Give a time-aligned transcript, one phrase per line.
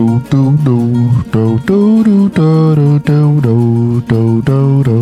[0.00, 0.78] do do do
[1.30, 4.98] do do do do do do do do do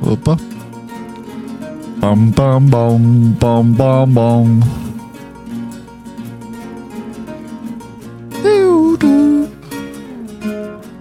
[0.00, 0.36] Opa.
[2.00, 4.60] Bam bam bam bam bam bam.
[8.42, 9.48] Do do.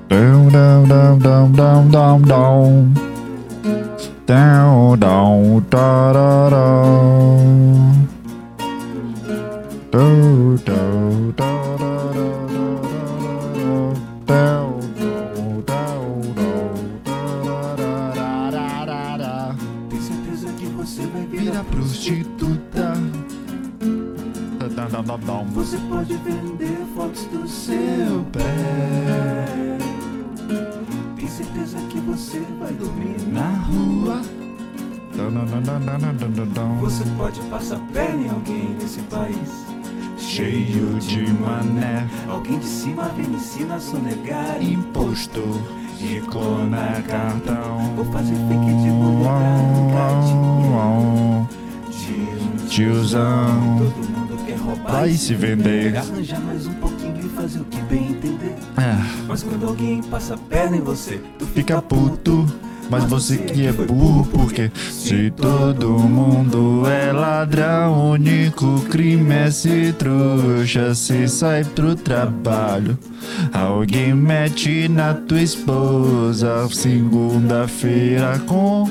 [0.10, 3.07] Down down down down down down down.
[4.28, 6.52] Down, down, que
[9.90, 11.48] Do, do, do.
[21.72, 22.94] Prostituta,
[25.54, 29.48] você pode vender fotos do seu pé.
[31.16, 33.97] Tem certeza que você vai dormir na rua.
[36.80, 39.66] Você pode passar perna em alguém nesse país.
[40.18, 42.08] Cheio de mané.
[42.30, 44.62] Alguém de cima vem me ensina a sonegar.
[44.62, 45.42] Imposto.
[46.00, 47.96] E clona cartão.
[47.96, 49.88] Vou fazer fake de mulher
[52.70, 53.80] Tiozão.
[53.80, 55.98] Todo mundo quer roubar Vai se vender.
[55.98, 58.56] Arranjar mais um pouquinho e fazer o que bem entender.
[58.78, 62.46] É, Mas quando alguém passa perna em você, tu fica puto.
[62.90, 69.52] Mas você que é burro, porque se todo mundo é ladrão, o único crime é
[69.52, 70.96] ser trouxa.
[70.96, 72.98] Se sai pro trabalho,
[73.52, 76.68] alguém mete na tua esposa.
[76.72, 78.90] Segunda-feira com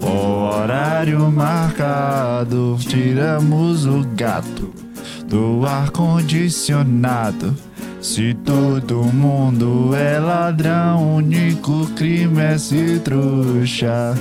[0.00, 4.72] o horário marcado, tiramos o gato
[5.26, 7.56] do ar-condicionado.
[8.04, 14.14] Se todo mundo é ladrão, o único crime é ser trouxa.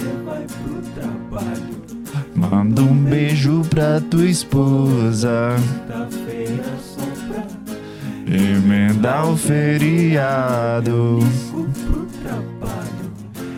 [2.34, 5.58] Manda um beijo pra tua esposa,
[8.26, 11.20] emendar o feriado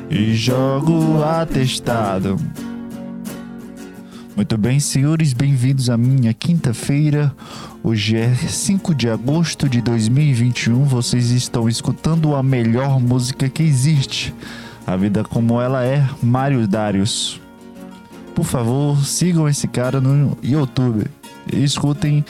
[0.09, 2.35] e joga o atestado.
[4.35, 7.31] Muito bem, senhores, bem-vindos à minha quinta-feira.
[7.87, 10.85] Hoje é 5 de agosto de 2021.
[10.85, 14.33] Vocês estão escutando a melhor música que existe.
[14.87, 17.39] A vida como ela é, Mário Darius.
[18.33, 21.05] Por favor, sigam esse cara no YouTube
[21.53, 22.25] e escutem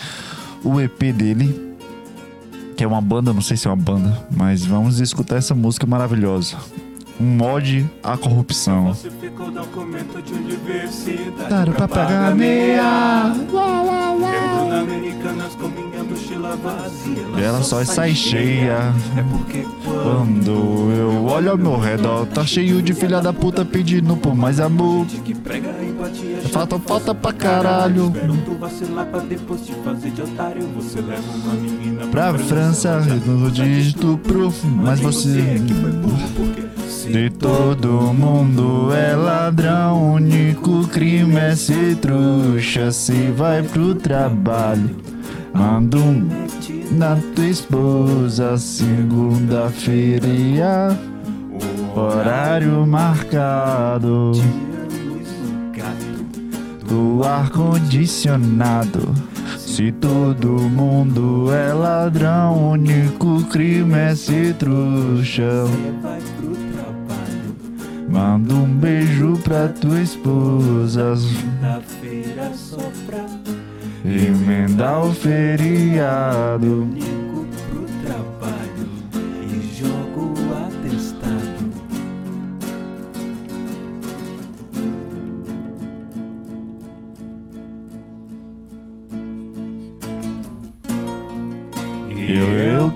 [0.62, 1.74] o EP dele,
[2.76, 5.88] que é uma banda, não sei se é uma banda, mas vamos escutar essa música
[5.88, 6.58] maravilhosa.
[7.20, 8.86] Um mod à corrupção.
[8.88, 13.32] Falsificou documento de universidade Claro, pra pagar meia.
[13.34, 18.94] Entrando na Americanas com minha mochila vazia E ela só sai cheia.
[19.18, 24.18] É porque quando eu olho ao meu redor, tá cheio de filha da puta pedindo
[24.18, 25.06] por mais amor.
[25.06, 28.08] que prega empatia Falta, falta pra caralho.
[28.14, 33.00] Espero tu vacilar pra depois te fazer de otário Você leva uma menina Pra França,
[33.26, 35.40] no de estupro, mas você.
[35.40, 36.75] é que foi burro porque
[37.12, 42.92] De todo mundo é ladrão, o único crime é ser trouxa.
[42.92, 44.90] Se vai pro trabalho,
[45.54, 46.28] manda um
[46.92, 50.28] na tua esposa, segunda-feira,
[51.96, 54.32] horário marcado
[56.88, 59.14] do ar-condicionado.
[59.76, 64.16] Se todo mundo é ladrão, o único crime é
[66.40, 73.26] pro trabalho Manda um beijo pra tua esposa, Quinta-feira só pra
[74.06, 76.88] emendar o feriado.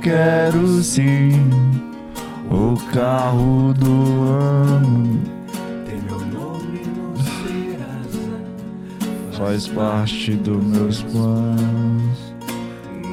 [0.09, 1.31] Quero sim
[2.49, 5.21] o carro do ano.
[5.85, 8.41] Tem meu nome no Serasa.
[9.37, 12.33] Faz parte dos meus planos.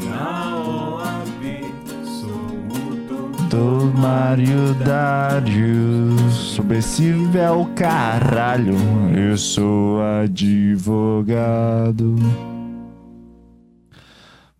[0.08, 1.66] Na OAB
[2.02, 3.32] sou o.
[3.50, 6.32] Do Mário Darius.
[6.32, 8.78] Subversivo é o caralho.
[9.14, 11.37] Eu sou advogado.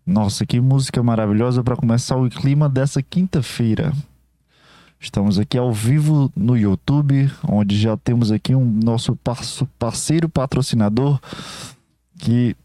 [0.07, 3.91] Nossa, que música maravilhosa para começar o clima dessa quinta-feira.
[4.97, 9.19] Estamos aqui ao vivo no YouTube, onde já temos aqui um nosso
[9.77, 11.19] parceiro patrocinador
[12.17, 12.55] que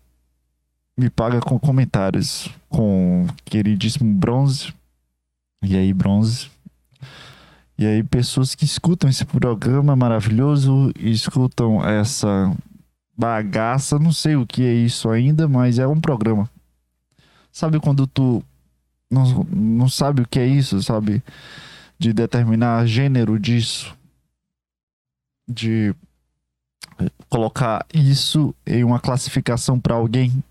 [0.97, 4.73] me paga com comentários, com queridíssimo Bronze.
[5.65, 6.49] E aí, Bronze?
[7.77, 12.57] E aí, pessoas que escutam esse programa maravilhoso e escutam essa
[13.19, 16.49] bagaça, não sei o que é isso ainda, mas é um programa.
[17.53, 18.43] Sabe quando tu
[19.11, 21.23] não, não sabe o que é isso, sabe?
[21.99, 23.95] De determinar gênero disso.
[25.47, 25.95] De
[27.29, 30.43] colocar isso em uma classificação para alguém.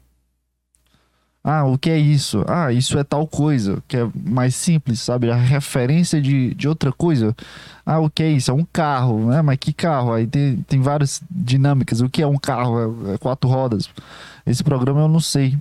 [1.44, 2.46] Ah, o que é isso?
[2.48, 5.32] Ah, isso é tal coisa, que é mais simples, sabe?
[5.32, 7.36] A referência de, de outra coisa.
[7.84, 8.52] Ah, o que é isso?
[8.52, 9.42] É um carro, né?
[9.42, 10.14] Mas que carro?
[10.14, 12.00] Aí tem, tem várias dinâmicas.
[12.00, 13.08] O que é um carro?
[13.08, 13.90] É, é quatro rodas.
[14.46, 15.58] Esse programa eu não sei.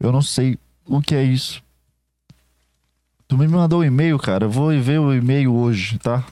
[0.00, 1.62] Eu não sei o que é isso.
[3.28, 4.46] Tu me mandou um e-mail, cara.
[4.46, 6.26] Eu vou ver o e-mail hoje, tá?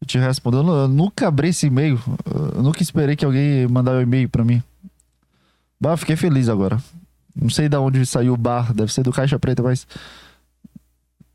[0.00, 0.56] Eu te respondo.
[0.56, 2.00] Eu, nunca abri esse e-mail.
[2.56, 4.62] Eu nunca esperei que alguém mandasse um e-mail para mim.
[5.80, 6.82] Bah, fiquei feliz agora.
[7.36, 9.86] Não sei de onde saiu o bar, deve ser do Caixa Preta, mas.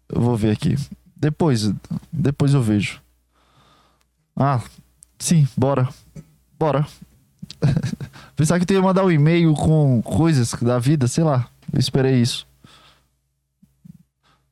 [0.09, 0.75] Eu vou ver aqui.
[1.15, 1.71] Depois,
[2.11, 3.01] depois eu vejo.
[4.35, 4.61] Ah,
[5.17, 5.87] sim, bora.
[6.59, 6.85] Bora.
[8.35, 11.47] Pensar que tu ia mandar um e-mail com coisas da vida, sei lá.
[11.71, 12.47] Eu esperei isso.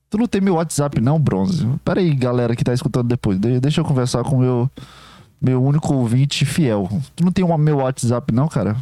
[0.09, 1.65] Tu não tem meu WhatsApp, não, Bronze?
[1.85, 3.39] Pera aí, galera que tá escutando depois.
[3.39, 4.69] deixa eu conversar com meu,
[5.41, 6.89] meu único ouvinte fiel.
[7.15, 8.75] Tu não tem o meu WhatsApp, não, cara?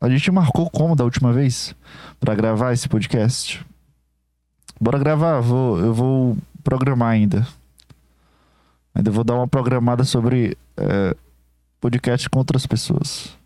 [0.00, 1.74] A gente marcou como da última vez
[2.18, 3.64] para gravar esse podcast?
[4.80, 7.46] Bora gravar, vou, eu vou programar ainda.
[8.94, 11.16] Ainda vou dar uma programada sobre é,
[11.80, 13.41] podcast com outras pessoas.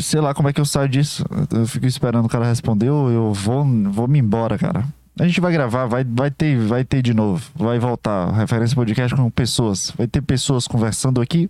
[0.00, 1.24] Sei lá como é que eu saio disso.
[1.50, 4.84] Eu fico esperando o cara responder, eu vou, vou me embora, cara.
[5.18, 7.44] A gente vai gravar, vai, vai, ter, vai ter de novo.
[7.54, 8.32] Vai voltar.
[8.32, 9.92] Referência podcast com pessoas.
[9.96, 11.48] Vai ter pessoas conversando aqui.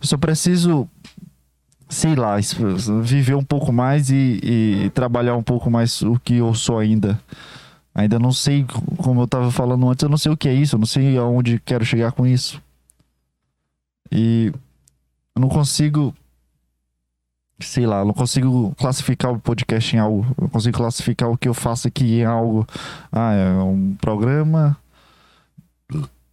[0.00, 0.88] Eu só preciso,
[1.88, 2.36] sei lá,
[3.02, 7.20] viver um pouco mais e, e trabalhar um pouco mais o que eu sou ainda.
[7.94, 8.66] Ainda não sei,
[8.98, 11.16] como eu estava falando antes, eu não sei o que é isso, eu não sei
[11.16, 12.60] aonde quero chegar com isso.
[14.10, 14.52] E
[15.34, 16.12] eu não consigo
[17.58, 20.26] sei lá, não consigo classificar o podcast em algo.
[20.40, 22.66] Eu consigo classificar o que eu faço aqui em algo.
[23.10, 24.76] Ah, é um programa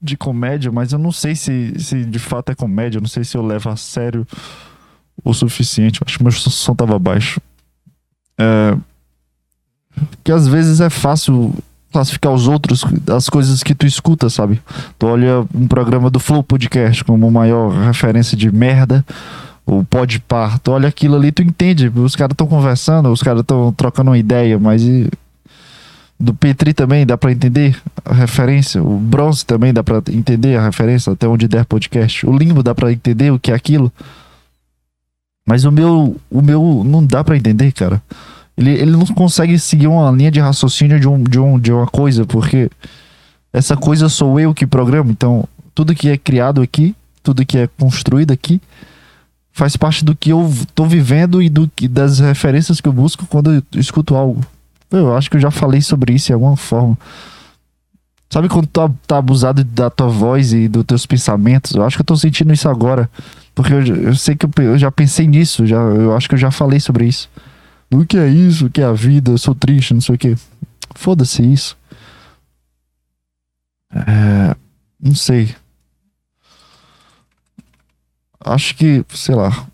[0.02, 2.98] de comédia, mas eu não sei se, se de fato é comédia.
[2.98, 4.28] Eu não sei se eu levo a sério
[5.24, 6.02] o suficiente.
[6.06, 7.40] Acho que meu som tava baixo.
[8.38, 8.76] É,
[10.24, 11.54] que às vezes é fácil
[11.92, 12.84] classificar os outros,
[13.16, 14.62] as coisas que tu escuta, sabe?
[14.98, 19.06] Tu olha um programa do Flow Podcast como maior referência de merda
[19.66, 21.92] o pode parto, olha aquilo ali, tu entende.
[21.96, 25.10] Os caras estão conversando, os caras estão trocando uma ideia, mas e...
[26.20, 28.84] do Petri também dá para entender a referência.
[28.84, 32.26] O Bronze também dá para entender a referência, até onde der podcast.
[32.26, 33.92] O Limbo dá para entender o que é aquilo.
[35.46, 38.02] Mas o meu, o meu não dá para entender, cara.
[38.58, 41.88] Ele, ele não consegue seguir uma linha de raciocínio de, um, de, um, de uma
[41.88, 42.70] coisa, porque
[43.52, 45.12] essa coisa sou eu que programo.
[45.12, 48.62] Então, tudo que é criado aqui, tudo que é construído aqui,
[49.54, 53.26] faz parte do que eu tô vivendo e do que das referências que eu busco
[53.28, 54.44] quando eu escuto algo.
[54.92, 56.98] Eu acho que eu já falei sobre isso de alguma forma.
[58.30, 61.76] Sabe quando tu tá, abusado da tua voz e dos teus pensamentos?
[61.76, 63.08] Eu acho que eu tô sentindo isso agora.
[63.54, 66.40] Porque eu, eu sei que eu, eu, já pensei nisso, já, eu acho que eu
[66.40, 67.30] já falei sobre isso.
[67.92, 68.66] O que é isso?
[68.66, 69.32] O que é a vida?
[69.32, 70.36] Eu sou triste, não sei o que.
[70.96, 71.78] Foda-se isso.
[73.94, 74.56] É,
[75.00, 75.56] não sei.
[78.44, 79.66] Acho que, sei lá.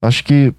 [0.00, 0.54] Acho que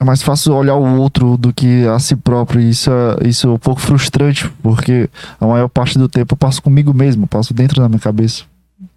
[0.00, 2.60] é mais fácil olhar o outro do que a si próprio.
[2.60, 5.10] Isso é, isso é um pouco frustrante, porque
[5.40, 8.44] a maior parte do tempo eu passo comigo mesmo, passo dentro da minha cabeça.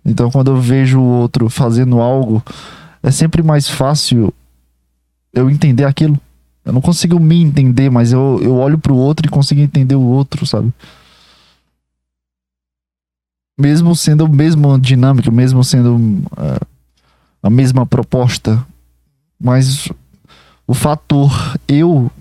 [0.06, 2.44] Então, quando eu vejo o outro fazendo algo,
[3.02, 4.34] é sempre mais fácil
[5.34, 6.20] eu entender aquilo.
[6.64, 10.02] Eu não consigo me entender, mas eu, eu olho pro outro e consigo entender o
[10.02, 10.72] outro, sabe?
[13.62, 16.66] Mesmo sendo a mesma dinâmica, mesmo sendo uh,
[17.44, 18.66] a mesma proposta,
[19.40, 19.88] mas
[20.66, 21.32] o fator
[21.68, 22.12] eu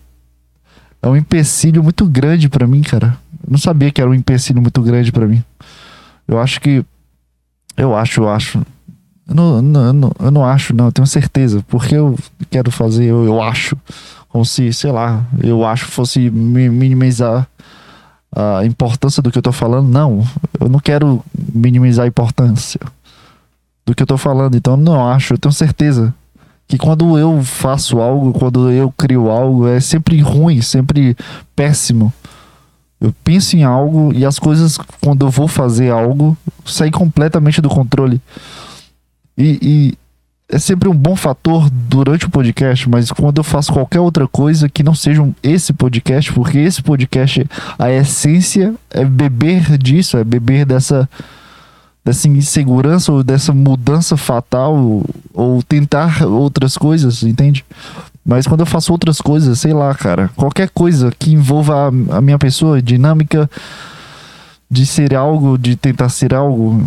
[1.03, 3.17] é um empecilho muito grande para mim, cara.
[3.43, 5.43] Eu não sabia que era um empecilho muito grande para mim.
[6.29, 6.85] Eu acho que
[7.77, 8.59] eu acho, eu acho.
[9.27, 11.65] Eu não, não, não, eu não acho, não, eu tenho certeza.
[11.67, 12.19] Porque eu
[12.51, 13.77] quero fazer, eu, eu acho.
[14.29, 17.49] Como se, sei lá, eu acho fosse minimizar
[18.35, 19.89] a importância do que eu tô falando.
[19.89, 20.27] Não,
[20.59, 22.81] eu não quero minimizar a importância
[23.85, 24.57] do que eu tô falando.
[24.57, 26.15] Então, não acho, eu tenho certeza
[26.69, 31.17] que quando eu faço algo, quando eu crio algo, é sempre ruim, sempre
[31.57, 32.13] péssimo.
[33.01, 37.69] Eu penso em algo e as coisas, quando eu vou fazer algo, saem completamente do
[37.69, 38.21] controle.
[39.37, 39.99] E, e
[40.51, 44.69] é sempre um bom fator durante o podcast, mas quando eu faço qualquer outra coisa
[44.69, 47.47] que não seja esse podcast, porque esse podcast,
[47.79, 51.09] a essência é beber disso, é beber dessa
[52.03, 55.05] dessa insegurança ou dessa mudança fatal ou,
[55.35, 57.65] ou tentar outras coisas, entende?
[58.25, 62.21] Mas quando eu faço outras coisas, sei lá, cara, qualquer coisa que envolva a, a
[62.21, 63.49] minha pessoa, dinâmica
[64.71, 66.85] de ser algo, de tentar ser algo,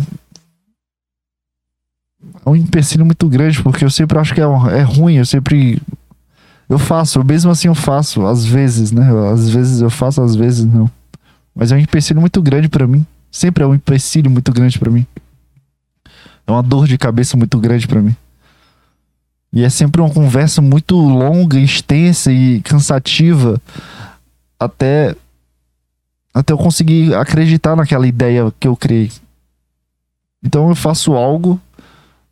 [2.45, 5.81] um empecilho muito grande, porque eu sempre acho que é, é ruim, eu sempre.
[6.69, 9.07] Eu faço, mesmo assim eu faço, às vezes, né?
[9.31, 10.89] Às vezes eu faço, às vezes não.
[11.53, 13.05] Mas é um empecilho muito grande para mim.
[13.31, 15.05] Sempre é um empecilho muito grande para mim.
[16.47, 18.15] É uma dor de cabeça muito grande para mim.
[19.51, 23.61] E é sempre uma conversa muito longa, extensa e cansativa
[24.59, 25.15] até
[26.33, 29.11] até eu conseguir acreditar naquela ideia que eu criei.
[30.43, 31.61] Então eu faço algo,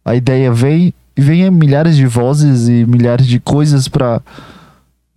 [0.04, 4.22] a ideia vem e vem milhares de vozes e milhares de coisas para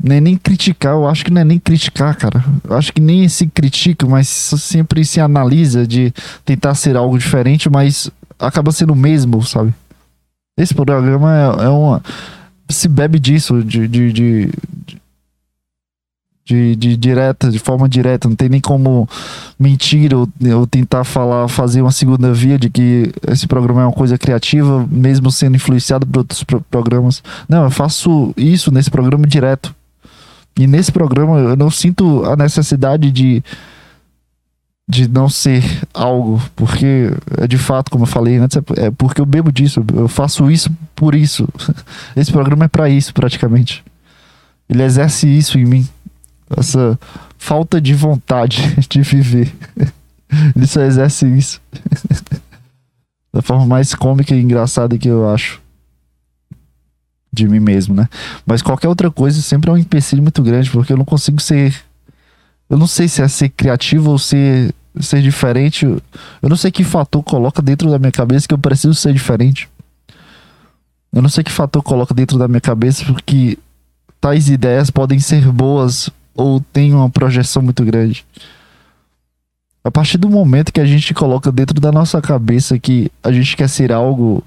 [0.02, 2.44] nem, nem criticar, eu acho que não é nem criticar, cara.
[2.64, 6.12] Eu acho que nem se critica, mas sempre se analisa de
[6.44, 9.72] tentar ser algo diferente, mas acaba sendo o mesmo, sabe?
[10.58, 12.02] Esse programa é, é uma.
[12.68, 14.50] Se bebe disso, de, de, de,
[14.86, 15.02] de,
[16.44, 18.28] de direta, de forma direta.
[18.28, 19.08] Não tem nem como
[19.58, 23.92] mentir ou, ou tentar falar, fazer uma segunda via de que esse programa é uma
[23.92, 27.22] coisa criativa, mesmo sendo influenciado por outros pro programas.
[27.48, 29.74] Não, eu faço isso nesse programa direto.
[30.58, 33.42] E nesse programa eu não sinto a necessidade de
[34.86, 39.20] de não ser algo, porque é de fato, como eu falei antes, é, é porque
[39.20, 41.48] eu bebo disso, eu faço isso por isso.
[42.14, 43.82] Esse programa é para isso, praticamente.
[44.68, 45.88] Ele exerce isso em mim,
[46.56, 46.99] essa
[47.38, 49.54] falta de vontade de viver.
[50.56, 51.61] Ele só exerce isso.
[53.32, 55.61] da forma mais cômica e engraçada que eu acho
[57.32, 58.08] de mim mesmo, né?
[58.46, 61.75] Mas qualquer outra coisa sempre é um empecilho muito grande, porque eu não consigo ser
[62.68, 65.84] eu não sei se é ser criativo ou ser, ser diferente.
[65.87, 69.68] Eu não sei que fator coloca dentro da minha cabeça que eu preciso ser diferente.
[71.12, 73.58] Eu não sei que fator coloca dentro da minha cabeça porque
[74.20, 78.24] tais ideias podem ser boas ou têm uma projeção muito grande.
[79.82, 83.56] A partir do momento que a gente coloca dentro da nossa cabeça que a gente
[83.56, 84.42] quer ser algo,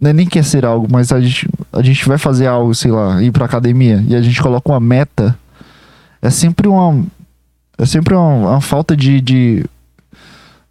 [0.00, 2.90] não é nem quer ser algo, mas a gente, a gente vai fazer algo, sei
[2.90, 5.36] lá, ir pra academia e a gente coloca uma meta
[6.20, 7.04] é sempre uma.
[7.76, 9.64] É sempre uma, uma falta de, de.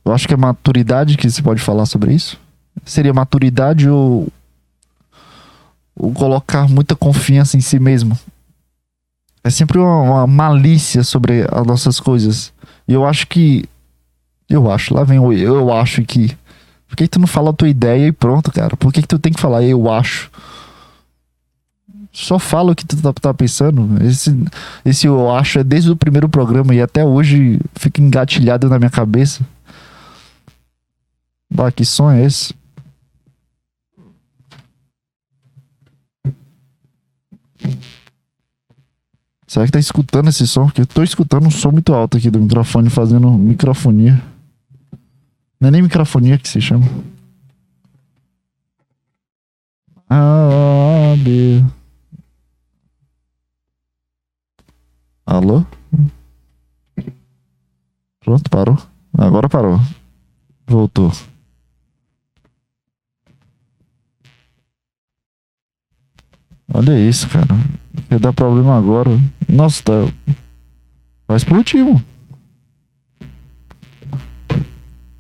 [0.04, 2.40] Eu acho que é maturidade que se pode falar sobre isso.
[2.86, 4.28] Seria maturidade ou.
[5.96, 8.18] ou colocar muita confiança em si mesmo.
[9.48, 12.52] É sempre uma, uma malícia sobre as nossas coisas.
[12.86, 13.64] E eu acho que.
[14.50, 16.38] Eu acho, lá vem o eu acho que.
[16.86, 18.76] Por que, tu não fala a tua ideia e pronto, cara?
[18.76, 20.30] Por que, que tu tem que falar eu acho?
[22.12, 24.04] só fala o que tu tá, tá, pensando.
[24.04, 24.36] Esse,
[24.84, 28.90] esse eu acho é desde o primeiro programa e até hoje fica engatilhado na minha
[28.90, 29.46] cabeça.
[31.50, 32.54] Bah, que som é esse?
[39.48, 40.66] Será que tá escutando esse som?
[40.66, 44.22] Porque eu tô escutando um som muito alto aqui do microfone fazendo microfonia.
[45.60, 46.86] Não é nem microfonia que se chama.
[51.24, 51.64] Deus.
[55.26, 55.66] Alô?
[58.22, 58.78] Pronto, parou.
[59.18, 59.80] Agora parou.
[60.66, 61.12] Voltou.
[66.74, 67.48] Olha isso, cara.
[68.10, 69.12] Vai dar problema agora.
[69.48, 69.94] Nossa, tá.
[71.28, 72.04] Vai explodir, mano.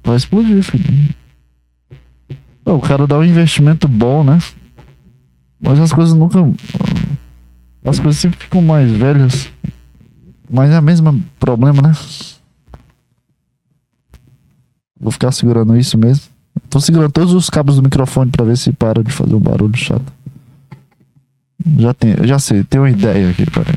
[0.03, 1.15] Vai explodir, filho.
[2.65, 4.39] O cara dá um investimento bom, né?
[5.60, 6.39] Mas as coisas nunca.
[7.84, 9.51] As coisas sempre ficam mais velhas.
[10.50, 11.94] Mas é o mesmo problema, né?
[15.00, 16.25] Vou ficar segurando isso mesmo.
[16.70, 19.77] Tô segurando todos os cabos do microfone para ver se para de fazer um barulho
[19.77, 20.17] chato.
[21.66, 23.76] Já tem, já sei, tem uma ideia aqui, peraí.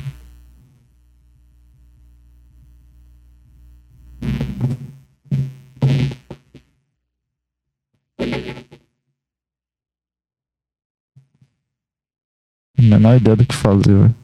[12.78, 14.14] Menor ideia do que fazer, velho.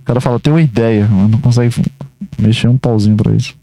[0.00, 1.74] O cara fala, tem uma ideia, mas não consegue
[2.38, 3.56] mexer um pauzinho pra isso.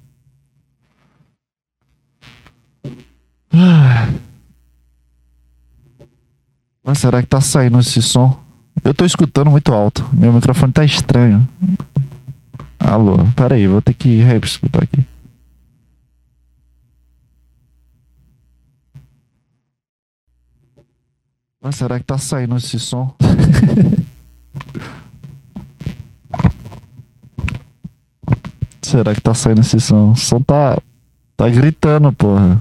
[6.89, 8.36] Mas será que tá saindo esse som?
[8.84, 10.10] Eu tô escutando muito alto.
[10.12, 11.48] Meu microfone tá estranho.
[12.79, 15.05] Alô, pera aí, vou ter que reescutar aqui.
[21.62, 23.15] Mas será que tá saindo esse som?
[28.81, 30.13] Será que tá saindo esse som?
[30.13, 30.75] O som tá.
[31.38, 32.60] Tá gritando, porra.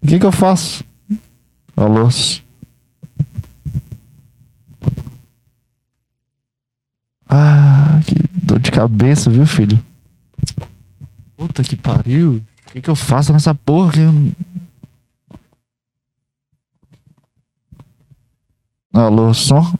[0.00, 0.84] O que que eu faço?
[1.76, 2.08] Alô?
[7.34, 9.82] Ah, que dor de cabeça, viu, filho?
[11.34, 12.42] Puta que pariu.
[12.68, 13.92] O que que eu faço nessa porra?
[13.92, 14.32] que eu-
[18.92, 19.74] Alô, som?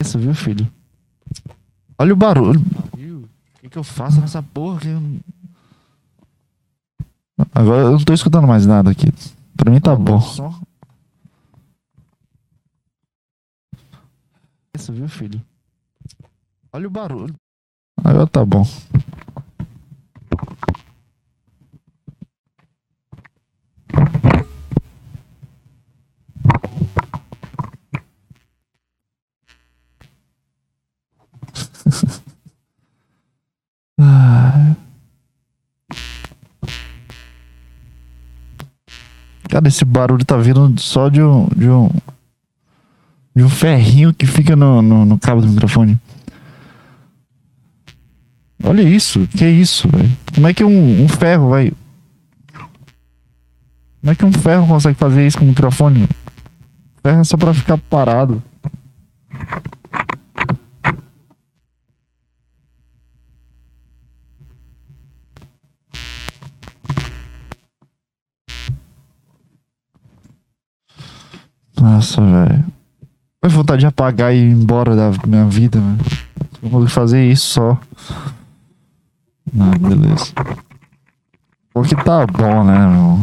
[0.00, 0.66] Isso, viu, filho?
[1.98, 2.60] Olha o barulho.
[2.94, 4.80] O que, que eu faço nessa porra?
[4.80, 5.20] que eu-
[7.54, 9.12] Agora eu não tô escutando mais nada aqui.
[9.56, 10.20] Pra mim tá bom.
[14.76, 15.40] Isso, viu, filho?
[16.70, 17.34] Olha o barulho.
[18.04, 18.62] Agora tá bom.
[39.48, 41.48] Cara, esse barulho tá vindo só de um.
[41.56, 41.88] De um,
[43.36, 46.00] de um ferrinho que fica no, no, no cabo do microfone.
[48.64, 50.10] Olha isso, que isso, velho?
[50.34, 51.70] Como é que um, um ferro vai.
[54.00, 56.08] Como é que um ferro consegue fazer isso com o microfone?
[57.02, 58.42] Ferro é só pra ficar parado.
[71.78, 72.75] Nossa, velho.
[73.46, 75.98] Foi vontade de apagar e ir embora da minha vida, velho.
[76.60, 77.80] Eu vou fazer isso só.
[79.56, 80.32] Ah, beleza.
[81.72, 83.18] Porque tá bom, né, meu?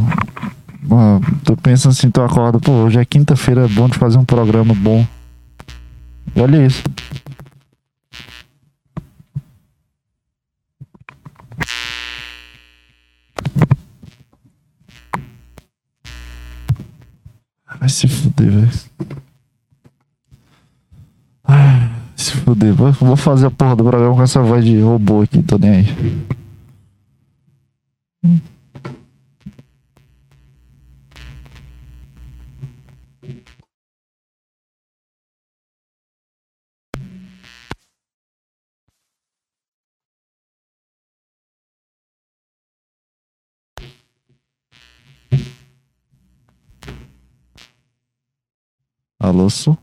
[0.81, 4.23] Mano, tô pensando assim, tu acorda, pô, hoje é quinta-feira, é bom de fazer um
[4.23, 5.05] programa bom.
[6.33, 6.83] E olha isso.
[17.77, 18.69] Vai se fuder, velho.
[21.43, 22.31] Ai, Se
[22.63, 22.93] fuder.
[22.93, 25.85] Vou, fazer a porra do programa com essa voz de robô aqui, tô nem aí.
[49.19, 49.77] Alô, Su?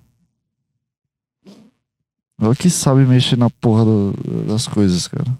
[2.41, 5.39] Olha que sabe mexer na porra do- das coisas, cara.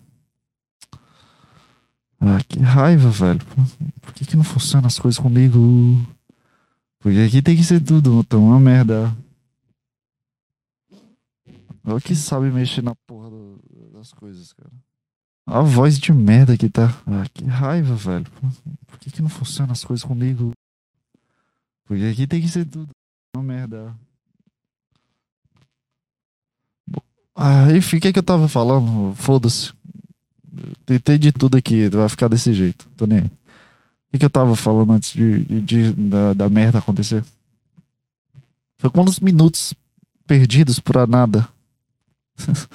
[2.21, 3.41] Ah, que raiva, velho.
[4.03, 5.59] Por que, que não funciona as coisas comigo?
[6.99, 9.17] Porque aqui tem que ser tudo, então uma merda.
[11.85, 13.59] Olha que sabe mexer na porra do-
[13.95, 14.71] das coisas, cara.
[15.47, 16.89] A voz de merda que tá.
[17.07, 18.27] Ah, que raiva, velho.
[18.87, 20.53] Por que, que não funciona as coisas comigo?
[21.87, 22.91] Porque aqui tem que ser tudo.
[23.35, 23.97] Uma merda.
[27.43, 29.15] Ah, enfim, o que, que eu tava falando?
[29.17, 29.73] Foda-se.
[30.85, 32.87] Tentei de tudo aqui, vai ficar desse jeito.
[32.97, 33.25] Tô nem aí.
[33.25, 33.31] O
[34.13, 37.25] que, que eu tava falando antes de, de- de- da, da merda acontecer?
[38.79, 39.73] Foi quantos minutos
[40.27, 41.49] perdidos pra nada?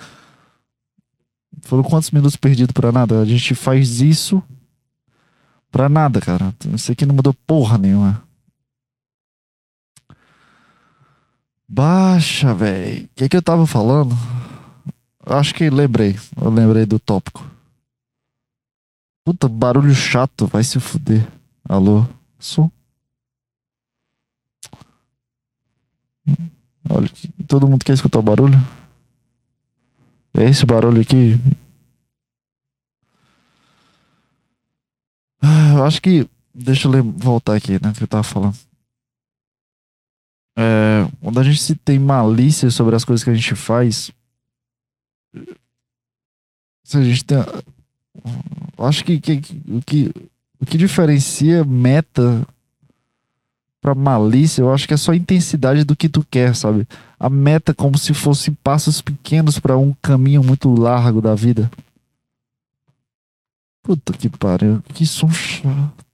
[1.61, 3.21] Foram quantos minutos perdidos pra nada?
[3.21, 4.41] A gente faz isso
[5.71, 6.53] pra nada, cara.
[6.73, 8.23] Isso aqui não mudou porra nenhuma.
[11.67, 13.05] Baixa, velho.
[13.05, 14.15] O que, que eu tava falando?
[15.25, 16.15] Acho que lembrei.
[16.39, 17.43] Eu lembrei do tópico.
[19.23, 20.45] Puta, barulho chato.
[20.45, 21.27] Vai se fuder.
[21.67, 22.05] Alô?
[22.37, 22.69] Som?
[26.87, 27.09] Olha,
[27.47, 28.57] todo mundo quer escutar o barulho?
[30.33, 31.39] É esse barulho aqui?
[35.41, 36.29] Ah, eu acho que.
[36.53, 37.91] Deixa eu voltar aqui, né?
[37.93, 38.55] Que eu tava falando.
[40.57, 44.11] É, quando a gente se tem malícia sobre as coisas que a gente faz,
[46.93, 47.37] a gente tem,
[48.79, 50.11] acho que, que- o que
[50.59, 52.47] o que diferencia meta
[53.81, 56.87] pra malícia, eu acho que é só a intensidade do que tu quer, sabe?
[57.19, 61.69] A meta é como se fosse passos pequenos pra um caminho muito largo da vida.
[63.83, 66.04] Puta que pariu, que som chato.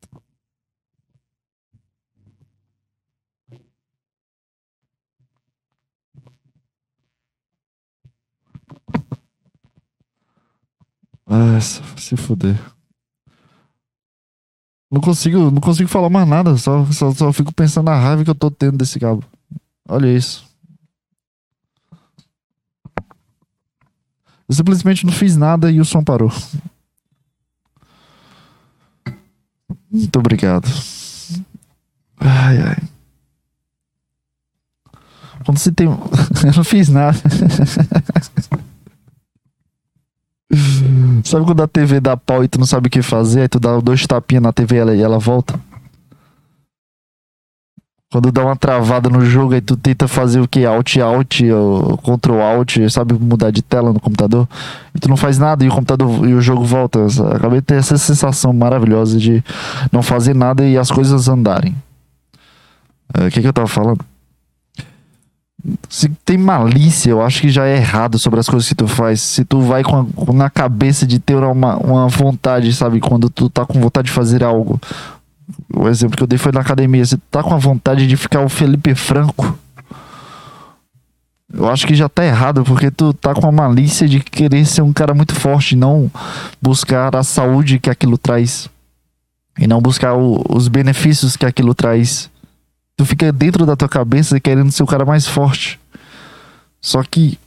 [11.33, 12.59] Ah, se se fuder.
[14.91, 18.29] Não consigo, não consigo falar mais nada, só, só, só fico pensando na raiva que
[18.29, 19.23] eu tô tendo desse cabo.
[19.87, 20.45] Olha isso.
[24.49, 26.29] Eu simplesmente não fiz nada e o som parou.
[29.89, 30.67] Muito obrigado.
[32.19, 32.77] Ai, ai.
[35.45, 35.87] Quando você tem.
[36.45, 37.17] Eu não fiz nada.
[41.23, 43.41] sabe quando a TV dá pau e tu não sabe o que fazer?
[43.41, 45.59] Aí tu dá dois tapinhas na TV e ela, e ela volta?
[48.11, 50.65] Quando dá uma travada no jogo, aí tu tenta fazer o que?
[50.65, 54.49] Alt, Alt, ou Ctrl Alt, sabe mudar de tela no computador?
[54.93, 56.99] E tu não faz nada e o computador e o jogo volta.
[57.33, 59.41] Acabei de ter essa sensação maravilhosa de
[59.93, 61.73] não fazer nada e as coisas andarem.
[63.13, 64.03] É, o que, que eu tava falando?
[65.89, 69.21] Se tem malícia, eu acho que já é errado sobre as coisas que tu faz.
[69.21, 72.99] Se tu vai com, a, na cabeça de ter uma, uma vontade, sabe?
[72.99, 74.79] Quando tu tá com vontade de fazer algo
[75.73, 77.05] o exemplo que eu dei foi na academia.
[77.05, 79.57] Você tá com a vontade de ficar o Felipe Franco.
[81.53, 84.81] Eu acho que já tá errado, porque tu tá com a malícia de querer ser
[84.81, 86.09] um cara muito forte, não
[86.61, 88.69] buscar a saúde que aquilo traz.
[89.59, 92.30] E não buscar o, os benefícios que aquilo traz.
[93.01, 95.79] Tu fica dentro da tua cabeça querendo ser o cara mais forte.
[96.79, 97.39] Só que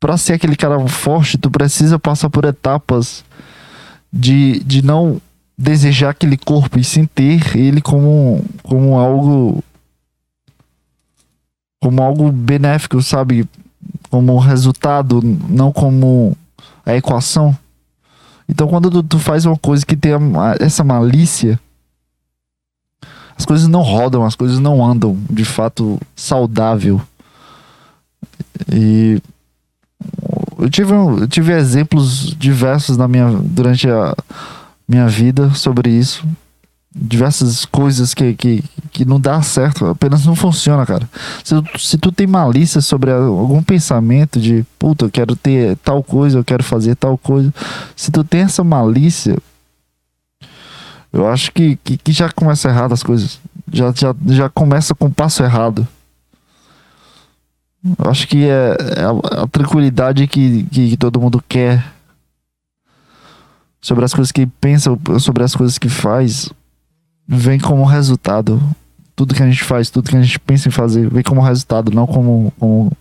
[0.00, 3.24] para ser aquele cara forte, tu precisa passar por etapas
[4.12, 5.22] de, de não
[5.56, 9.62] desejar aquele corpo e sim ter ele como, como algo
[11.80, 13.48] como algo benéfico, sabe?
[14.10, 16.36] Como resultado, não como
[16.84, 17.56] a equação.
[18.48, 20.10] Então, quando tu, tu faz uma coisa que tem
[20.58, 21.60] essa malícia,
[23.38, 27.00] as coisas não rodam, as coisas não andam de fato saudável.
[28.72, 29.22] E
[30.58, 34.14] eu tive, eu tive exemplos diversos na minha durante a,
[34.88, 36.26] minha vida sobre isso.
[36.94, 41.08] Diversas coisas que, que, que não dá certo, apenas não funciona, cara.
[41.44, 46.38] Se, se tu tem malícia sobre algum pensamento de puta, eu quero ter tal coisa,
[46.38, 47.52] eu quero fazer tal coisa.
[47.94, 49.36] Se tu tem essa malícia,
[51.12, 53.40] eu acho que, que, que já começa errado as coisas.
[53.72, 55.86] Já, já, já começa com o passo errado.
[57.84, 61.84] Eu acho que é, é a, a, tranquilidade que, que, que todo mundo quer
[63.80, 64.90] sobre as coisas que pensa,
[65.20, 66.50] sobre as coisas que faz,
[67.26, 68.60] vem como resultado.
[69.14, 71.90] Tudo que a gente faz, tudo que a gente pensa em fazer, vem como resultado,
[71.90, 72.92] não como, como,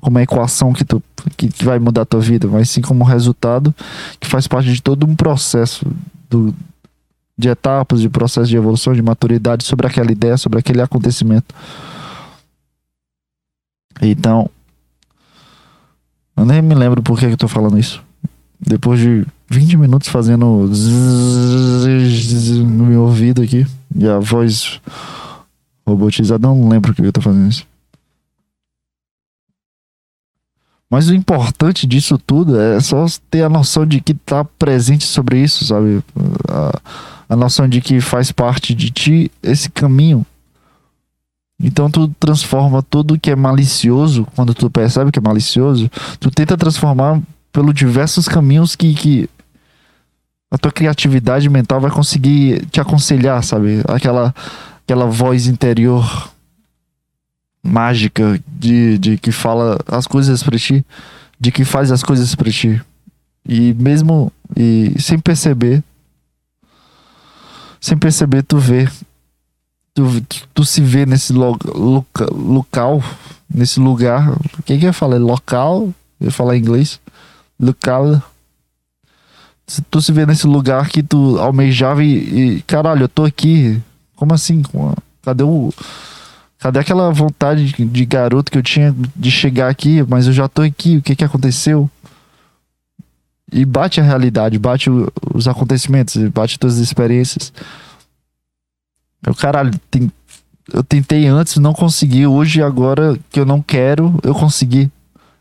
[0.00, 1.02] como uma equação que, tu,
[1.36, 3.74] que, que vai mudar a tua vida, mas sim como resultado
[4.18, 5.86] que faz parte de todo um processo
[6.30, 6.54] do,
[7.40, 11.54] de etapas, de processo de evolução, de maturidade sobre aquela ideia, sobre aquele acontecimento.
[14.00, 14.48] Então,
[16.36, 18.02] eu nem me lembro por que eu tô falando isso.
[18.58, 20.70] Depois de 20 minutos fazendo
[22.66, 23.66] no meu ouvido aqui.
[23.94, 24.80] E a voz
[25.86, 27.66] robotizada, não lembro que eu tô fazendo isso.
[30.88, 35.40] Mas o importante disso tudo é só ter a noção de que tá presente sobre
[35.40, 36.02] isso, sabe?
[36.48, 36.80] A,
[37.30, 40.26] a noção de que faz parte de ti esse caminho.
[41.62, 45.88] Então tu transforma tudo que é malicioso, quando tu percebe que é malicioso,
[46.18, 49.30] tu tenta transformar pelos diversos caminhos que, que
[50.50, 53.80] a tua criatividade mental vai conseguir te aconselhar, sabe?
[53.86, 54.34] Aquela,
[54.82, 56.32] aquela voz interior
[57.62, 60.84] mágica de, de que fala as coisas para ti,
[61.38, 62.82] de que faz as coisas para ti.
[63.48, 65.84] E mesmo e sem perceber,
[67.80, 68.88] sem perceber tu vê,
[69.94, 73.02] tu, tu, tu se vê nesse lo, loca, local,
[73.52, 74.30] nesse lugar.
[74.58, 75.18] O que que eu falei?
[75.18, 75.92] Local?
[76.20, 77.00] Eu falar inglês.
[77.58, 78.22] Local
[79.90, 83.80] tu se vê nesse lugar que tu almejava e, e caralho, eu tô aqui.
[84.16, 84.62] Como assim?
[85.22, 85.72] Cadê o.
[86.58, 90.60] Cadê aquela vontade de garoto que eu tinha de chegar aqui, mas eu já tô
[90.60, 91.88] aqui, o que que aconteceu?
[93.52, 97.52] E bate a realidade, bate o, os acontecimentos, bate todas as experiências.
[99.26, 100.10] Eu, caralho, tem,
[100.72, 102.26] eu tentei antes, não consegui.
[102.26, 104.90] Hoje, agora que eu não quero, eu consegui.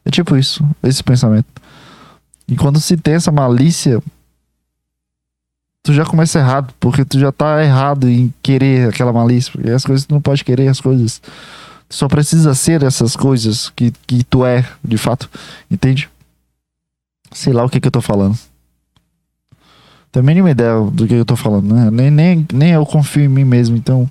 [0.03, 1.47] É tipo isso, esse pensamento.
[2.47, 4.01] E quando se tem essa malícia,
[5.83, 9.85] tu já começa errado, porque tu já tá errado em querer aquela malícia, porque as
[9.85, 11.21] coisas tu não pode querer as coisas.
[11.87, 15.29] Tu só precisa ser essas coisas que, que tu é, de fato.
[15.69, 16.09] Entende?
[17.31, 18.37] Sei lá o que que eu tô falando.
[20.11, 21.91] Também nenhuma ideia do que eu tô falando, né?
[21.91, 24.09] Nem, nem, nem eu confio em mim mesmo, então.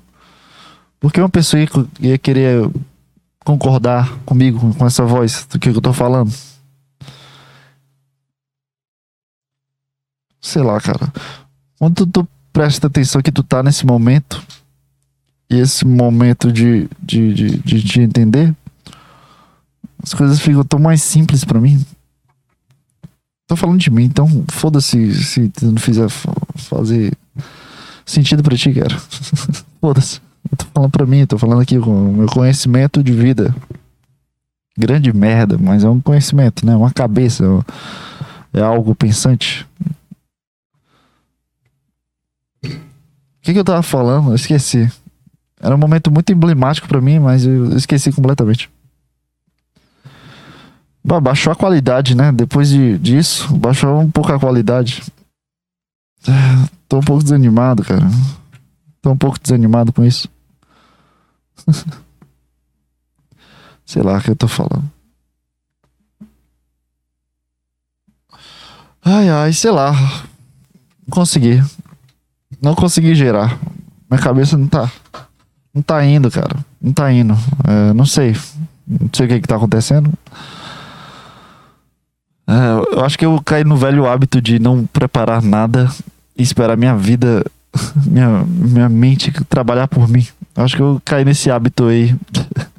[1.00, 1.68] Porque uma pessoa ia,
[2.00, 2.70] ia querer
[3.44, 6.32] concordar comigo com essa voz do que eu tô falando.
[10.40, 11.12] Sei lá, cara.
[11.78, 14.42] Quando tu presta atenção que tu tá nesse momento,
[15.50, 18.54] e esse momento de, de, de, de te entender,
[20.02, 21.84] as coisas ficam tão mais simples para mim.
[23.48, 26.06] Tô falando de mim, então foda-se se não fizer
[26.54, 27.16] fazer
[28.04, 28.94] sentido pra ti, cara.
[29.80, 30.20] foda-se.
[30.54, 33.54] Tô falando pra mim, tô falando aqui com o meu conhecimento de vida.
[34.76, 36.76] Grande merda, mas é um conhecimento, né?
[36.76, 37.42] Uma cabeça.
[38.52, 39.66] É algo pensante.
[42.62, 42.68] O
[43.40, 44.28] que, que eu tava falando?
[44.28, 44.92] Eu esqueci.
[45.58, 48.70] Era um momento muito emblemático para mim, mas eu esqueci completamente.
[51.04, 52.32] Bah, baixou a qualidade, né?
[52.32, 55.02] Depois de, disso, baixou um pouco a qualidade.
[56.88, 58.06] Tô um pouco desanimado, cara.
[59.00, 60.28] Tô um pouco desanimado com isso.
[63.86, 64.84] Sei lá o que eu tô falando.
[69.02, 69.92] Ai, ai, sei lá.
[69.92, 71.62] Não consegui.
[72.60, 73.58] Não consegui gerar.
[74.10, 74.92] Minha cabeça não tá.
[75.72, 76.54] Não tá indo, cara.
[76.78, 77.34] Não tá indo.
[77.66, 78.36] É, não sei.
[78.86, 80.12] Não sei o que, que tá acontecendo.
[82.48, 85.90] É, eu acho que eu caí no velho hábito de não preparar nada
[86.34, 87.44] e esperar minha vida,
[88.06, 90.26] minha, minha mente trabalhar por mim.
[90.56, 92.16] Eu acho que eu caí nesse hábito aí.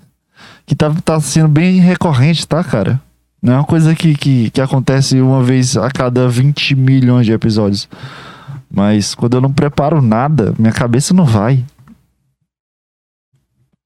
[0.66, 3.00] que tá, tá sendo bem recorrente, tá, cara?
[3.42, 7.32] Não é uma coisa que, que, que acontece uma vez a cada 20 milhões de
[7.32, 7.88] episódios.
[8.70, 11.64] Mas quando eu não preparo nada, minha cabeça não vai.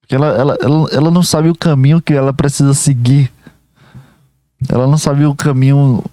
[0.02, 3.32] Porque ela, ela, ela, ela não sabe o caminho que ela precisa seguir.
[4.70, 6.04] Ela não sabe o caminho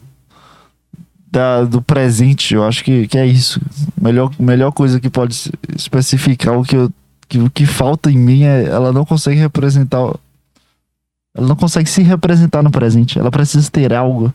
[1.31, 2.55] da, do presente.
[2.55, 3.61] Eu acho que, que é isso.
[4.01, 6.91] Melhor, melhor coisa que pode especificar o que, eu,
[7.29, 10.15] que, o que falta em mim é ela não consegue representar.
[11.35, 13.19] Ela não consegue se representar no presente.
[13.19, 14.33] Ela precisa ter algo.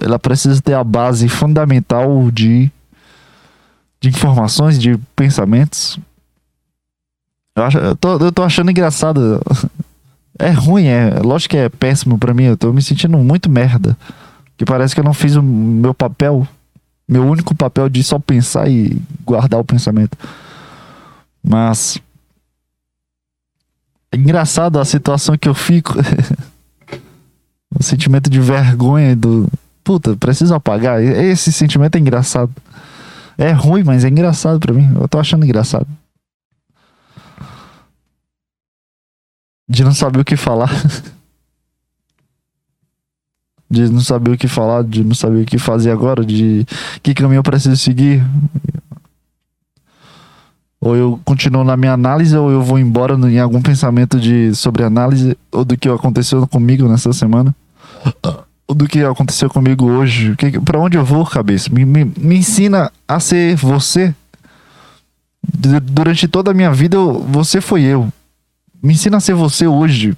[0.00, 2.70] Ela precisa ter a base fundamental de,
[4.00, 5.98] de informações, de pensamentos
[7.56, 9.40] eu, acho, eu, tô, eu tô achando engraçado.
[10.38, 11.20] É ruim, é.
[11.20, 12.44] Lógico que é péssimo para mim.
[12.44, 13.96] Eu tô me sentindo muito merda.
[14.56, 16.46] Que parece que eu não fiz o meu papel.
[17.06, 20.16] Meu único papel de só pensar e guardar o pensamento.
[21.42, 21.98] Mas.
[24.10, 25.94] É engraçado a situação que eu fico.
[27.78, 29.48] o sentimento de vergonha do.
[29.82, 31.02] Puta, preciso apagar.
[31.02, 32.50] Esse sentimento é engraçado.
[33.36, 34.90] É ruim, mas é engraçado para mim.
[34.98, 35.86] Eu tô achando engraçado.
[39.68, 40.70] De não saber o que falar.
[43.70, 46.64] de não saber o que falar, de não saber o que fazer agora, de
[47.02, 48.24] que caminho eu preciso seguir.
[50.80, 54.84] Ou eu continuo na minha análise, ou eu vou embora em algum pensamento de sobre
[54.84, 57.54] análise, ou do que aconteceu comigo nessa semana,
[58.68, 60.36] ou do que aconteceu comigo hoje.
[60.36, 61.70] Que, pra onde eu vou, cabeça?
[61.72, 64.14] Me, me, me ensina a ser você.
[65.42, 68.10] Durante toda a minha vida, você foi eu.
[68.84, 70.14] Me ensina a ser você hoje.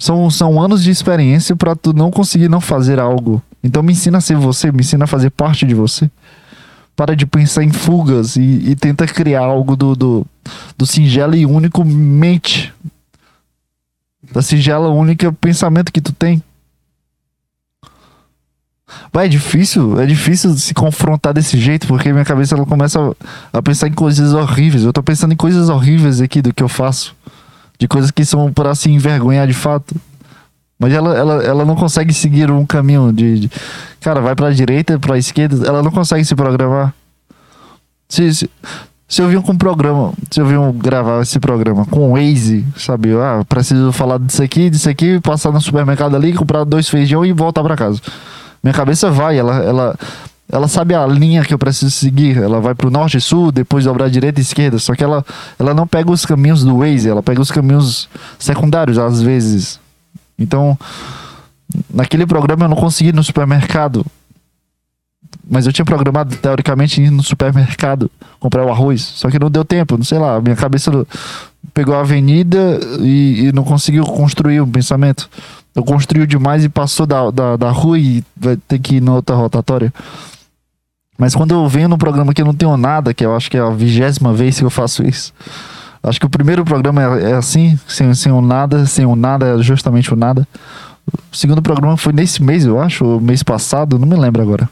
[0.00, 3.42] São, são anos de experiência para tu não conseguir não fazer algo.
[3.62, 6.10] Então me ensina a ser você, me ensina a fazer parte de você.
[6.96, 10.26] Para de pensar em fugas e, e tenta criar algo do, do,
[10.78, 12.72] do singelo e único mente.
[14.32, 16.42] Da singela única pensamento que tu tem.
[19.12, 23.16] Vai, é difícil, é difícil se confrontar desse jeito, porque minha cabeça ela começa
[23.52, 24.84] a, pensar em coisas horríveis.
[24.84, 27.14] Eu tô pensando em coisas horríveis aqui do que eu faço.
[27.78, 29.94] De coisas que são para se envergonhar de fato.
[30.78, 33.40] Mas ela, ela, ela não consegue seguir um caminho de.
[33.40, 33.50] de
[34.00, 35.66] cara, vai pra direita, pra esquerda.
[35.66, 36.94] Ela não consegue se programar.
[38.08, 38.50] Se, se,
[39.08, 42.64] se eu vir com um programa, se eu vir gravar esse programa com o Waze,
[42.76, 43.12] sabe?
[43.14, 47.32] Ah, preciso falar disso aqui, disso aqui, passar no supermercado ali, comprar dois feijão e
[47.32, 48.00] voltar para casa.
[48.62, 49.98] Minha cabeça vai, ela, ela,
[50.50, 52.36] ela sabe a linha que eu preciso seguir.
[52.36, 54.78] Ela vai pro norte e sul, depois dobrar direita e esquerda.
[54.78, 55.24] Só que ela,
[55.58, 59.80] ela não pega os caminhos do Waze, ela pega os caminhos secundários às vezes.
[60.38, 60.78] Então,
[61.92, 64.04] naquele programa eu não consegui ir no supermercado.
[65.48, 69.00] Mas eu tinha programado, teoricamente, ir no supermercado comprar o arroz.
[69.00, 70.40] Só que não deu tempo, não sei lá.
[70.40, 70.90] Minha cabeça
[71.72, 75.28] pegou a avenida e, e não conseguiu construir um pensamento
[75.76, 79.14] eu construiu demais e passou da, da, da rua e vai ter que ir na
[79.14, 79.92] outra rotatória.
[81.18, 83.58] Mas quando eu venho no programa que eu não tenho nada, que eu acho que
[83.58, 85.34] é a vigésima vez que eu faço isso.
[86.02, 89.46] Acho que o primeiro programa é, é assim, sem, sem o nada, sem o nada
[89.46, 90.48] é justamente o nada.
[91.30, 94.68] O segundo programa foi nesse mês, eu acho, o mês passado, não me lembro agora.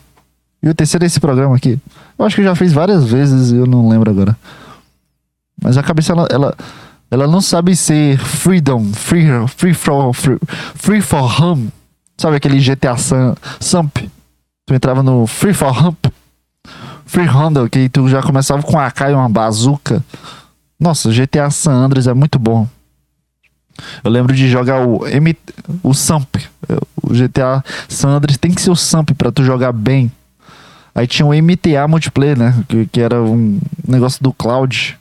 [0.63, 1.79] E o terceiro é esse programa aqui.
[2.19, 4.37] Eu acho que eu já fiz várias vezes eu não lembro agora.
[5.63, 6.55] Mas a cabeça, ela, ela
[7.15, 10.39] ela não sabe ser freedom, free, free for, free,
[10.75, 11.69] free for hum.
[12.17, 12.97] Sabe aquele GTA
[13.61, 13.99] Samp?
[14.67, 16.07] Tu entrava no Free for Hump,
[17.05, 20.03] Free Handle, que tu já começava com a AK e uma bazuca.
[20.81, 22.67] Nossa, GTA San Andreas é muito bom.
[24.03, 25.37] Eu lembro de jogar o M,
[25.83, 26.37] o Samp,
[27.03, 30.11] o GTA San Andreas tem que ser o Samp para tu jogar bem.
[30.95, 34.99] Aí tinha o MTA multiplayer, né, que, que era um negócio do Cloud.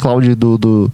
[0.00, 0.92] Cloud do, do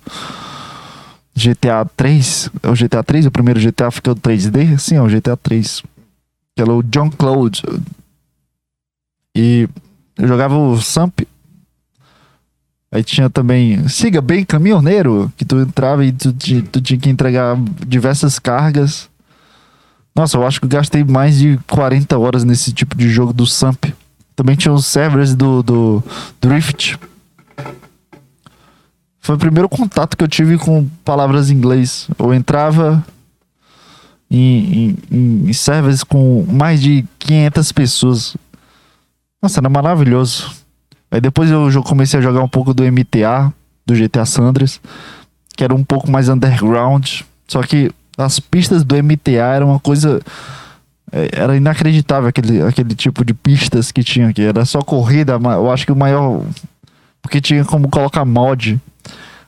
[1.34, 5.36] GTA 3, é o GTA 3, o primeiro GTA ficou 3D, sim, é o GTA
[5.36, 5.82] 3.
[6.54, 7.62] Que era o John Cloud.
[9.34, 9.68] E
[10.18, 11.20] eu jogava o Samp
[12.96, 17.54] Aí tinha também Siga Bem Caminhoneiro, que tu entrava e tu, tu, tinha que entregar
[17.86, 19.08] diversas cargas.
[20.14, 23.46] Nossa, eu acho que eu gastei mais de 40 horas nesse tipo de jogo do
[23.46, 23.84] Samp.
[24.34, 26.02] Também tinha os servers do, do
[26.40, 26.98] Drift.
[29.26, 32.08] Foi o primeiro contato que eu tive com palavras em inglês.
[32.16, 33.04] Eu entrava
[34.30, 38.36] em, em, em servers com mais de 500 pessoas.
[39.42, 40.52] Nossa, era maravilhoso.
[41.10, 43.52] Aí depois eu comecei a jogar um pouco do MTA,
[43.84, 44.80] do GTA Sanders,
[45.56, 47.22] que era um pouco mais underground.
[47.48, 50.22] Só que as pistas do MTA eram uma coisa.
[51.10, 54.42] É, era inacreditável aquele, aquele tipo de pistas que tinha aqui.
[54.42, 55.32] Era só corrida.
[55.32, 56.44] Eu acho que o maior.
[57.20, 58.80] Porque tinha como colocar mod.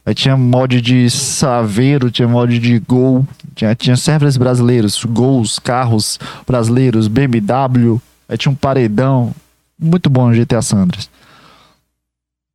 [0.08, 6.18] Aí tinha mod de Saveiro, tinha mod de Gol, tinha, tinha servers brasileiros, gols, carros
[6.46, 9.34] brasileiros, BMW, aí tinha um paredão.
[9.78, 11.10] Muito bom GTA Sanders.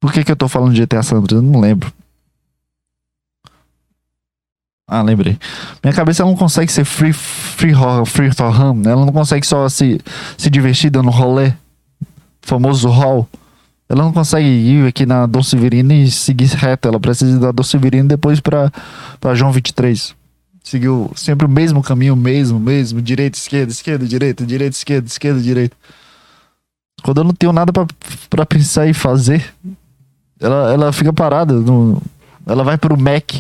[0.02, 1.44] Por que, que eu tô falando de GTA San Andreas?
[1.44, 1.94] Eu não lembro.
[4.88, 5.38] Ah, lembrei.
[5.84, 7.76] Minha cabeça não consegue ser free, free,
[8.08, 8.84] free for home.
[8.84, 8.94] Né?
[8.94, 10.02] Ela não consegue só se,
[10.40, 11.54] se divertir dando rolê.
[12.42, 13.30] Famoso hall.
[13.94, 16.88] Ela não consegue ir aqui na Dom Severino e seguir reto.
[16.88, 18.72] Ela precisa ir da Dom Severino depois pra
[19.36, 20.16] João 23.
[20.64, 23.00] Seguiu sempre o mesmo caminho, mesmo, mesmo.
[23.00, 25.78] Direita, esquerda, esquerda, direita, direita, esquerda, esquerda, direita.
[27.04, 27.72] Quando eu não tenho nada
[28.32, 29.54] para pensar e fazer,
[30.40, 31.54] ela, ela fica parada.
[31.54, 32.02] No,
[32.48, 33.32] ela vai pro Mac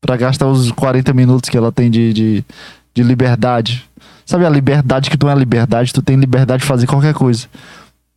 [0.00, 2.44] para gastar os 40 minutos que ela tem de, de,
[2.94, 3.84] de, liberdade.
[4.24, 5.92] Sabe a liberdade que tu é liberdade?
[5.92, 7.48] Tu tem liberdade de fazer qualquer coisa.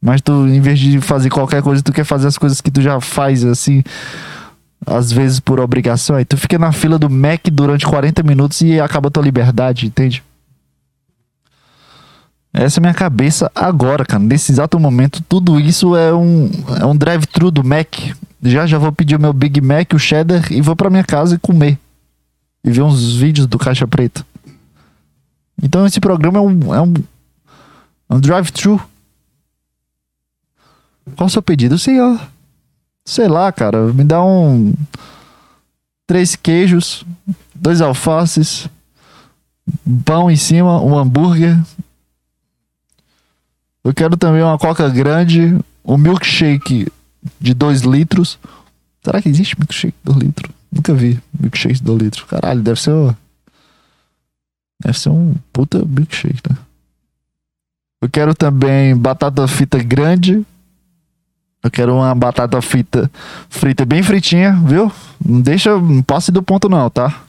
[0.01, 2.81] Mas tu, em vez de fazer qualquer coisa, tu quer fazer as coisas que tu
[2.81, 3.83] já faz, assim,
[4.85, 6.15] às vezes por obrigação.
[6.15, 10.23] Aí tu fica na fila do Mac durante 40 minutos e acaba tua liberdade, entende?
[12.53, 14.23] Essa é minha cabeça agora, cara.
[14.23, 17.95] Nesse exato momento, tudo isso é um, é um drive-thru do Mac.
[18.41, 21.35] Já já vou pedir o meu Big Mac, o cheddar, e vou pra minha casa
[21.35, 21.77] e comer.
[22.63, 24.25] E ver uns vídeos do Caixa Preta.
[25.61, 26.93] Então esse programa é um, é um,
[28.09, 28.81] é um drive-thru.
[31.15, 32.19] Qual o seu pedido, senhor?
[33.05, 33.93] Sei lá, cara.
[33.93, 34.73] Me dá um.
[36.05, 37.05] Três queijos,
[37.53, 38.69] dois alfaces,
[40.05, 41.57] pão em cima, um hambúrguer,
[43.87, 46.91] eu quero também uma coca grande, um milkshake
[47.39, 48.37] de 2 litros.
[49.01, 50.51] Será que existe milkshake de 2 litros?
[50.69, 52.23] Nunca vi milkshake de 2 litros.
[52.25, 53.15] Caralho, deve ser.
[54.83, 56.57] Deve ser um puta milkshake, né?
[58.01, 60.45] Eu quero também batata frita grande.
[61.63, 63.09] Eu quero uma batata frita
[63.49, 64.91] frita bem fritinha, viu?
[65.23, 67.23] Não deixa, não passe do ponto não, tá?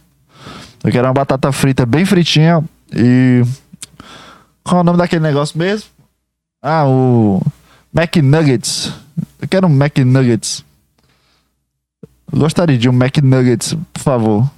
[0.84, 2.62] Eu quero uma batata frita bem fritinha
[2.94, 3.42] e
[4.62, 5.88] qual é o nome daquele negócio mesmo?
[6.62, 7.42] Ah, o
[7.94, 8.92] McNuggets.
[9.40, 10.64] Eu quero um McNuggets.
[12.30, 14.50] Eu gostaria de um McNuggets, por favor.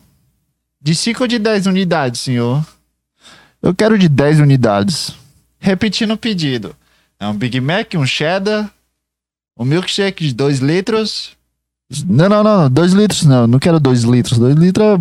[0.82, 2.66] De 5 ou de 10 unidades, senhor?
[3.62, 5.14] Eu quero de 10 unidades.
[5.58, 6.74] Repetindo o pedido.
[7.18, 8.70] É um Big Mac, um cheddar,
[9.60, 11.32] um milkshake de 2 litros.
[12.06, 13.46] Não, não, não, 2 litros não.
[13.46, 14.38] Não quero 2 litros.
[14.38, 14.98] 2 litros é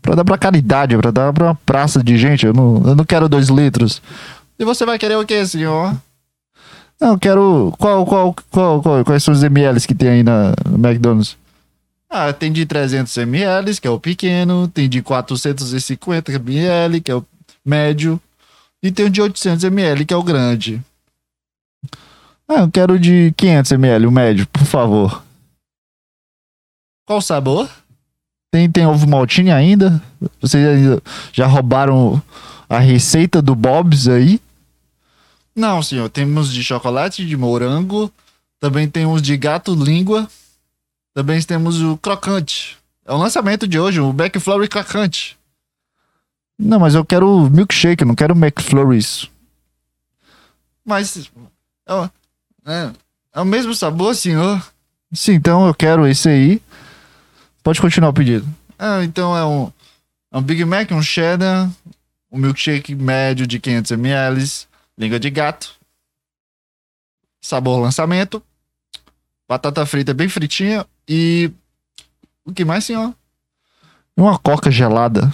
[0.00, 2.46] pra dar pra caridade, pra dar pra uma praça de gente.
[2.46, 4.00] Eu não, eu não quero 2 litros.
[4.58, 5.94] E você vai querer o que, senhor?
[6.98, 7.72] Não, quero.
[7.78, 11.36] Qual, qual, qual, qual, quais são os ml que tem aí na, McDonald's?
[12.10, 17.14] Ah, tem de 300 ml, que é o pequeno, tem de 450 ml, que é
[17.14, 17.24] o
[17.62, 18.18] médio,
[18.82, 20.82] e tem o de 800 ml, que é o grande.
[22.48, 25.22] Ah, eu quero de 500 ml, o médio, por favor.
[27.04, 27.68] Qual o sabor?
[28.50, 30.02] Tem, tem ovo maltine ainda?
[30.40, 32.22] Vocês ainda já roubaram
[32.68, 34.40] a receita do Bob's aí?
[35.54, 36.08] Não, senhor.
[36.08, 38.10] Temos de chocolate de morango.
[38.58, 40.28] Também temos de gato língua.
[41.14, 42.78] Também temos o crocante.
[43.04, 45.36] É o lançamento de hoje, o McFlurry crocante.
[46.58, 49.28] Não, mas eu quero milkshake, não quero McFlurries.
[50.84, 51.30] Mas
[52.68, 52.92] é,
[53.34, 54.62] é, o mesmo sabor, senhor?
[55.12, 56.62] Sim, então eu quero esse aí.
[57.62, 58.46] Pode continuar o pedido.
[58.78, 59.72] Ah, então é um,
[60.30, 61.68] é um Big Mac, um cheddar,
[62.30, 64.44] um milkshake médio de 500 ml,
[64.96, 65.74] língua de gato,
[67.40, 68.42] sabor lançamento,
[69.48, 71.50] batata frita bem fritinha e
[72.44, 73.14] o que mais, senhor?
[74.16, 75.32] Uma coca gelada.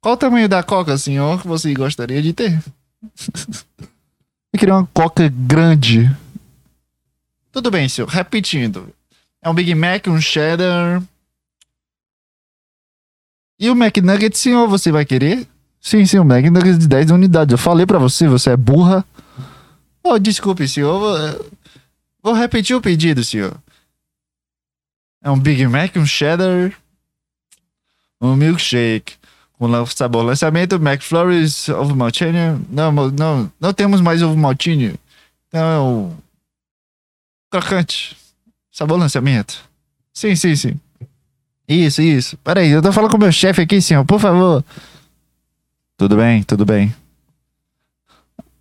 [0.00, 2.62] Qual o tamanho da coca, senhor, que você gostaria de ter?
[4.52, 6.10] Eu queria uma coca grande.
[7.52, 8.08] Tudo bem, senhor.
[8.08, 8.92] Repetindo.
[9.40, 11.02] É um Big Mac, um cheddar.
[13.58, 15.46] E o McNugget, senhor, você vai querer?
[15.80, 17.52] Sim, sim, o McNugget de 10 unidades.
[17.52, 19.04] Eu falei pra você, você é burra.
[20.02, 20.98] Oh, desculpe, senhor.
[20.98, 21.50] Vou,
[22.22, 23.56] vou repetir o pedido, senhor.
[25.22, 26.72] É um Big Mac, um cheddar,
[28.20, 29.19] um milkshake
[29.60, 32.58] com sabor lançamento, McFlurries, ovo maltine.
[32.70, 34.94] Não, não, não temos mais ovo maltine.
[35.48, 36.12] Então é o
[37.50, 38.16] crocante,
[38.72, 39.62] sabor lançamento.
[40.14, 40.80] Sim, sim, sim.
[41.68, 42.38] Isso, isso.
[42.38, 44.64] Peraí, eu tô falando com o meu chefe aqui, senhor, por favor.
[45.98, 46.94] Tudo bem, tudo bem.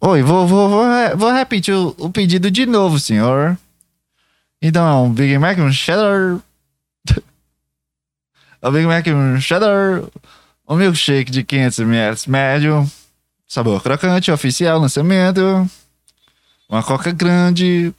[0.02, 0.86] Oi, vou, vou, vou,
[1.16, 3.58] vou repetir o, o pedido de novo, senhor.
[4.62, 6.40] Então é um Big Mac, um cheddar.
[8.62, 10.04] um Big Mac, um cheddar.
[10.70, 12.92] Um milkshake de 500ml médio.
[13.48, 15.42] Sabor crocante, oficial, lançamento.
[16.70, 17.92] Uma coca grande.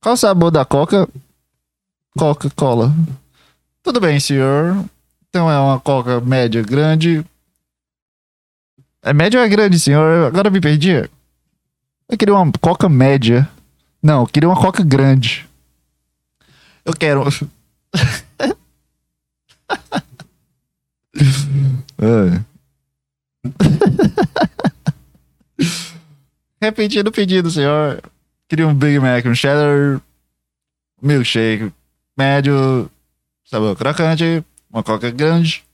[0.00, 1.08] Qual o sabor da coca?
[2.16, 2.94] Coca-Cola.
[3.82, 4.84] Tudo bem, senhor.
[5.28, 7.26] Então é uma coca média grande.
[9.02, 10.28] É média ou é grande, senhor?
[10.28, 11.10] Agora me perdi.
[12.08, 13.48] Eu queria uma coca média.
[14.00, 15.48] Não, eu queria uma coca grande.
[16.84, 17.24] Eu quero.
[21.98, 22.44] é.
[26.60, 28.02] Repetindo o pedido, senhor.
[28.48, 30.00] Queria um Big Mac, um cheddar,
[31.00, 31.72] milkshake
[32.16, 32.90] médio,
[33.44, 35.64] sabor crocante, uma coca grande,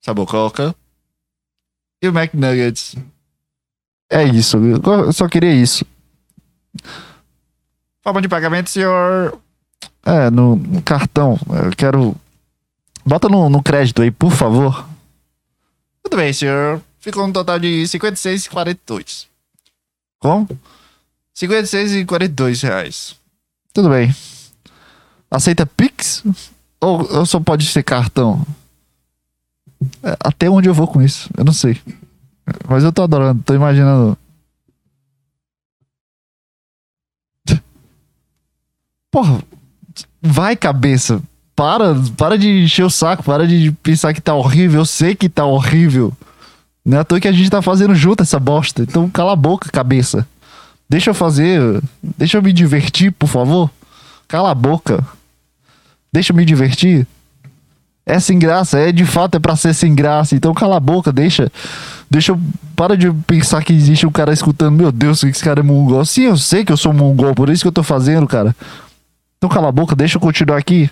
[0.00, 0.74] sabor coca
[2.02, 2.96] e o McNuggets.
[4.10, 5.86] É isso, eu só queria isso.
[8.02, 9.38] Forma de pagamento, senhor.
[10.04, 11.38] É, no, no cartão.
[11.64, 12.16] Eu quero.
[13.08, 14.86] Bota no, no crédito aí, por favor.
[16.02, 16.82] Tudo bem, senhor.
[17.00, 19.26] Ficou um total de 56,42.
[20.18, 20.46] Como?
[21.34, 23.16] 56,42 reais.
[23.72, 24.14] Tudo bem.
[25.30, 26.22] Aceita Pix?
[26.82, 28.46] Ou, ou só pode ser cartão?
[30.02, 31.30] É, até onde eu vou com isso?
[31.34, 31.80] Eu não sei.
[32.68, 34.18] Mas eu tô adorando, tô imaginando.
[39.10, 39.42] Porra,
[40.20, 41.22] vai cabeça.
[41.58, 44.82] Para, para de encher o saco, para de pensar que tá horrível.
[44.82, 46.12] Eu sei que tá horrível.
[46.84, 48.84] Não é à toa que a gente tá fazendo junto essa bosta.
[48.84, 50.24] Então cala a boca, cabeça.
[50.88, 51.82] Deixa eu fazer.
[52.00, 53.68] Deixa eu me divertir, por favor.
[54.28, 55.04] Cala a boca.
[56.12, 57.04] Deixa eu me divertir.
[58.06, 60.36] É sem graça, é de fato é pra ser sem graça.
[60.36, 61.50] Então cala a boca, deixa.
[62.08, 62.40] Deixa eu.
[62.76, 64.76] Para de pensar que existe um cara escutando.
[64.76, 66.04] Meu Deus, esse cara é mongol.
[66.04, 68.54] Sim, eu sei que eu sou mongol, por isso que eu tô fazendo, cara.
[69.38, 70.88] Então cala a boca, deixa eu continuar aqui.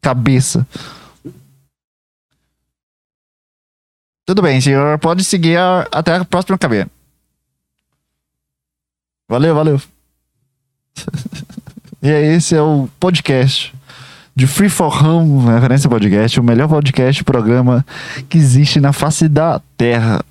[0.00, 0.66] Cabeça.
[4.26, 4.98] Tudo bem, senhor.
[4.98, 6.86] Pode seguir a, até a próxima cabine.
[9.28, 9.80] Valeu, valeu.
[12.02, 13.74] e esse é o podcast
[14.38, 17.84] de Free for Home, referência podcast, o melhor podcast, programa
[18.28, 20.24] que existe na face da Terra.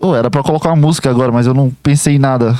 [0.00, 2.58] Oh, era para colocar uma música agora, mas eu não pensei em nada.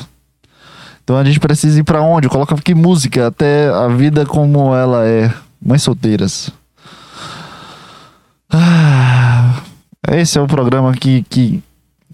[1.02, 2.28] Então a gente precisa ir para onde?
[2.28, 5.34] Coloca que música até a vida como ela é.
[5.60, 6.50] Mães solteiras.
[8.50, 9.62] Ah,
[10.12, 11.62] esse é o programa que, que,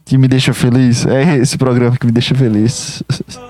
[0.04, 1.06] que me deixa feliz.
[1.06, 3.02] É esse programa que me deixa feliz.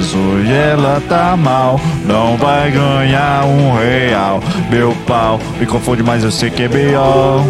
[0.00, 1.78] atrasou e ela tá mal.
[2.06, 4.40] Não vai ganhar um real.
[4.70, 7.44] Meu pau me confunde, mas eu sei que é melhor.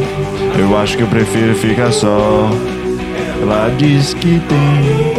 [0.59, 2.51] Eu acho que eu prefiro ficar só.
[3.41, 5.10] Ela diz que tem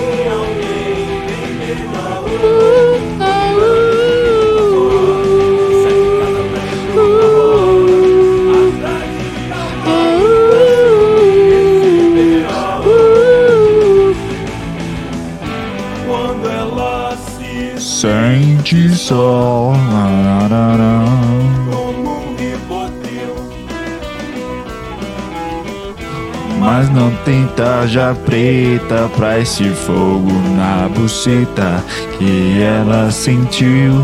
[27.92, 31.84] tarja preta pra esse fogo na buceta
[32.18, 34.02] que ela sentiu.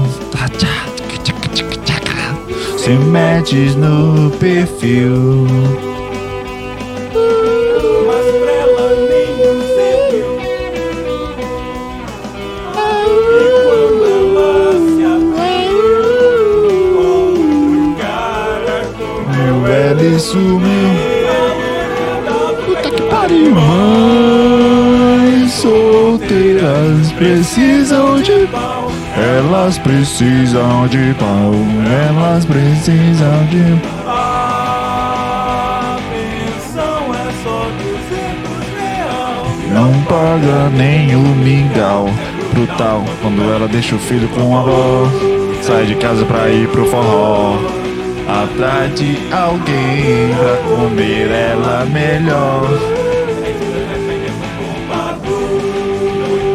[2.78, 5.87] Se metes no perfil.
[29.38, 31.54] Elas precisam de pau.
[32.10, 39.46] Elas precisam de A pensão é só 200 real.
[39.72, 42.10] Não paga nem o mingau.
[42.52, 45.08] Brutal quando ela deixa o filho com a avó.
[45.62, 47.60] Sai de casa pra ir pro forró.
[48.28, 52.68] Atrás de alguém pra comer ela melhor.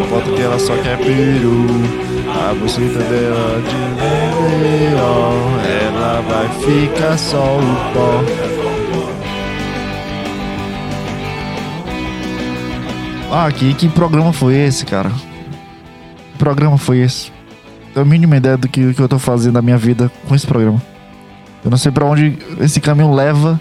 [0.01, 2.02] Eu boto que ela só quer peru.
[2.53, 3.77] A buceta dela de
[4.59, 5.33] melhor.
[5.65, 7.61] Ela vai ficar só o
[7.95, 8.23] pó.
[13.33, 15.09] Ah, que, que programa foi esse, cara?
[15.09, 17.33] Que programa foi esse?
[17.95, 20.47] Tenho a mínima ideia do que, que eu tô fazendo na minha vida com esse
[20.47, 20.83] programa.
[21.65, 23.59] Eu não sei pra onde esse caminho leva,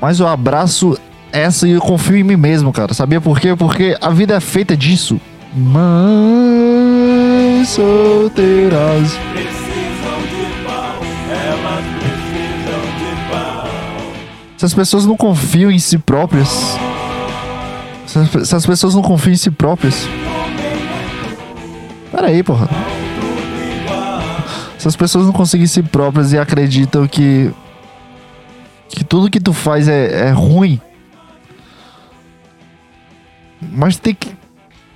[0.00, 0.96] mas eu abraço
[1.32, 2.94] essa e eu confio em mim mesmo, cara.
[2.94, 3.56] Sabia por quê?
[3.56, 5.20] Porque a vida é feita disso.
[5.52, 6.69] Mães
[7.70, 9.12] solteiras.
[9.32, 10.96] Precisam de pau.
[11.30, 13.68] Elas precisam de pau.
[14.56, 16.76] Se as pessoas não confiam em si próprias.
[18.06, 20.08] Se as, pessoas não confiam em si próprias.
[22.10, 22.68] Pera aí, porra.
[24.76, 27.52] Se as pessoas não conseguem si próprias e acreditam que.
[28.88, 30.80] que tudo que tu faz é, é ruim.
[33.62, 34.40] Mas tem que.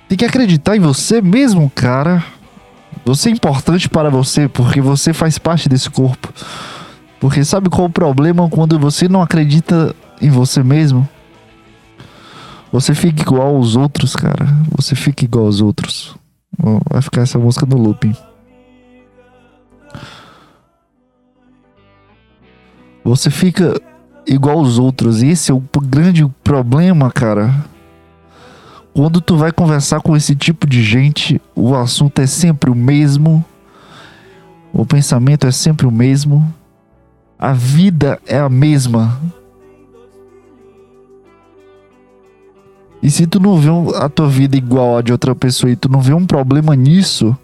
[0.09, 2.23] Tem que acreditar em você mesmo, cara.
[3.05, 6.33] Você é importante para você porque você faz parte desse corpo.
[7.19, 11.07] Porque sabe qual o problema quando você não acredita em você mesmo?
[12.71, 14.47] Você fica igual aos outros, cara.
[14.75, 16.15] Você fica igual aos outros.
[16.89, 18.15] Vai ficar essa música no looping.
[23.03, 23.79] Você fica
[24.25, 25.21] igual aos outros.
[25.21, 27.53] E esse é o grande problema, cara.
[28.95, 33.43] Quando tu vai conversar com esse tipo de gente, o assunto é sempre o mesmo.
[34.71, 36.41] O pensamento é sempre o mesmo.
[37.37, 39.19] A vida é a mesma.
[43.03, 45.89] E se tu não vê a tua vida igual a de outra pessoa e tu
[45.89, 47.37] não vê um problema nisso,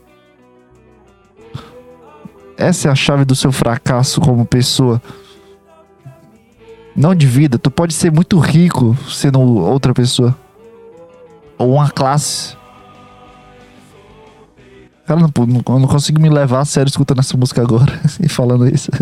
[2.55, 5.01] essa é a chave do seu fracasso como pessoa.
[6.95, 10.33] Não de vida, tu pode ser muito rico sendo outra pessoa.
[11.61, 12.57] Ou uma classe.
[15.05, 18.89] Cara, não, não, consigo me levar a sério escutando essa música agora e falando isso.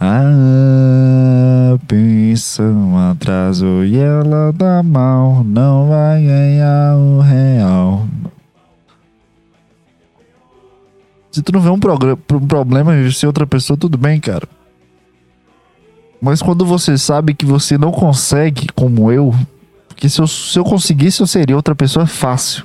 [0.00, 8.06] A pensão atrasou e ela dá mal, não vai ganhar um real.
[11.32, 14.48] Se tu não vê um, um problema em ser outra pessoa, tudo bem, cara.
[16.20, 19.34] Mas quando você sabe que você não consegue, como eu,
[19.88, 22.64] porque se eu, se eu conseguisse, eu seria outra pessoa fácil.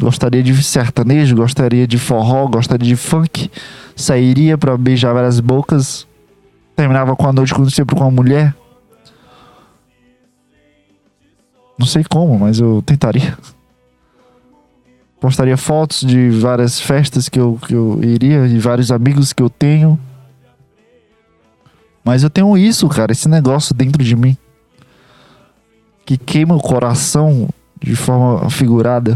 [0.00, 3.50] Gostaria de sertanejo, gostaria de forró, gostaria de funk,
[3.96, 6.06] sairia pra beijar várias bocas,
[6.76, 8.54] terminava com a noite com sempre com uma mulher.
[11.78, 13.36] Não sei como, mas eu tentaria.
[15.20, 19.50] Postaria fotos de várias festas que eu, que eu iria, de vários amigos que eu
[19.50, 19.98] tenho.
[22.08, 24.34] Mas eu tenho isso, cara, esse negócio dentro de mim.
[26.06, 29.14] Que queima o coração de forma figurada.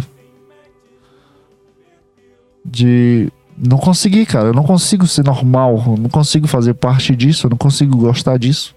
[2.62, 4.48] De não conseguir, cara.
[4.48, 5.82] Eu não consigo ser normal.
[5.86, 7.46] Eu não consigo fazer parte disso.
[7.46, 8.74] Eu não consigo gostar disso.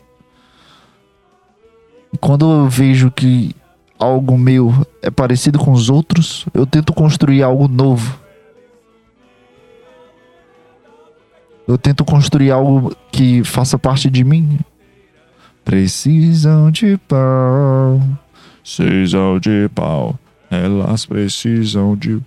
[2.13, 3.53] E quando eu vejo que
[3.99, 8.17] algo meu é parecido com os outros, eu tento construir algo novo.
[11.67, 14.59] Eu tento construir algo que faça parte de mim.
[15.63, 18.01] Precisam de pau.
[18.61, 20.17] Precisam de pau.
[20.49, 22.21] Elas precisam de.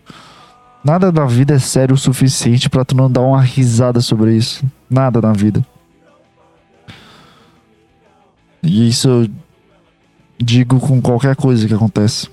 [0.84, 4.64] Nada na vida é sério o suficiente pra tu não dar uma risada sobre isso.
[4.90, 5.64] Nada na vida.
[8.62, 9.30] E isso eu
[10.38, 12.28] digo com qualquer coisa que acontece.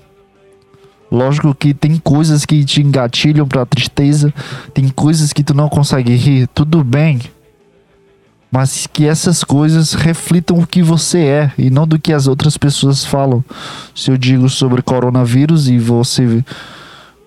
[1.10, 4.32] Lógico que tem coisas que te engatilham pra tristeza,
[4.74, 7.20] tem coisas que tu não consegue rir, tudo bem.
[8.50, 12.56] Mas que essas coisas reflitam o que você é e não do que as outras
[12.56, 13.44] pessoas falam.
[13.94, 16.44] Se eu digo sobre coronavírus e você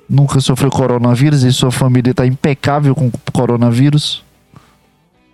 [0.09, 4.23] nunca sofreu coronavírus e sua família está impecável com coronavírus,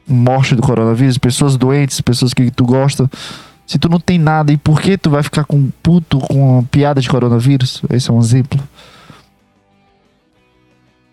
[0.07, 3.09] morte do coronavírus, pessoas doentes, pessoas que tu gosta.
[3.65, 7.01] Se tu não tem nada, e por que tu vai ficar com puto com piada
[7.01, 7.81] de coronavírus?
[7.89, 8.61] Esse é um exemplo.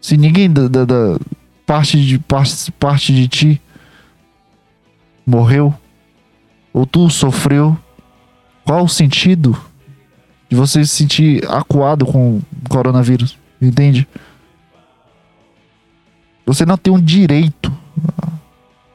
[0.00, 1.18] Se ninguém da, da, da
[1.64, 3.62] parte, de, parte, parte de ti
[5.24, 5.74] morreu,
[6.72, 7.78] ou tu sofreu,
[8.64, 9.58] qual o sentido
[10.50, 13.38] de você se sentir acuado com o coronavírus?
[13.60, 14.06] Entende?
[16.44, 17.72] Você não tem um direito,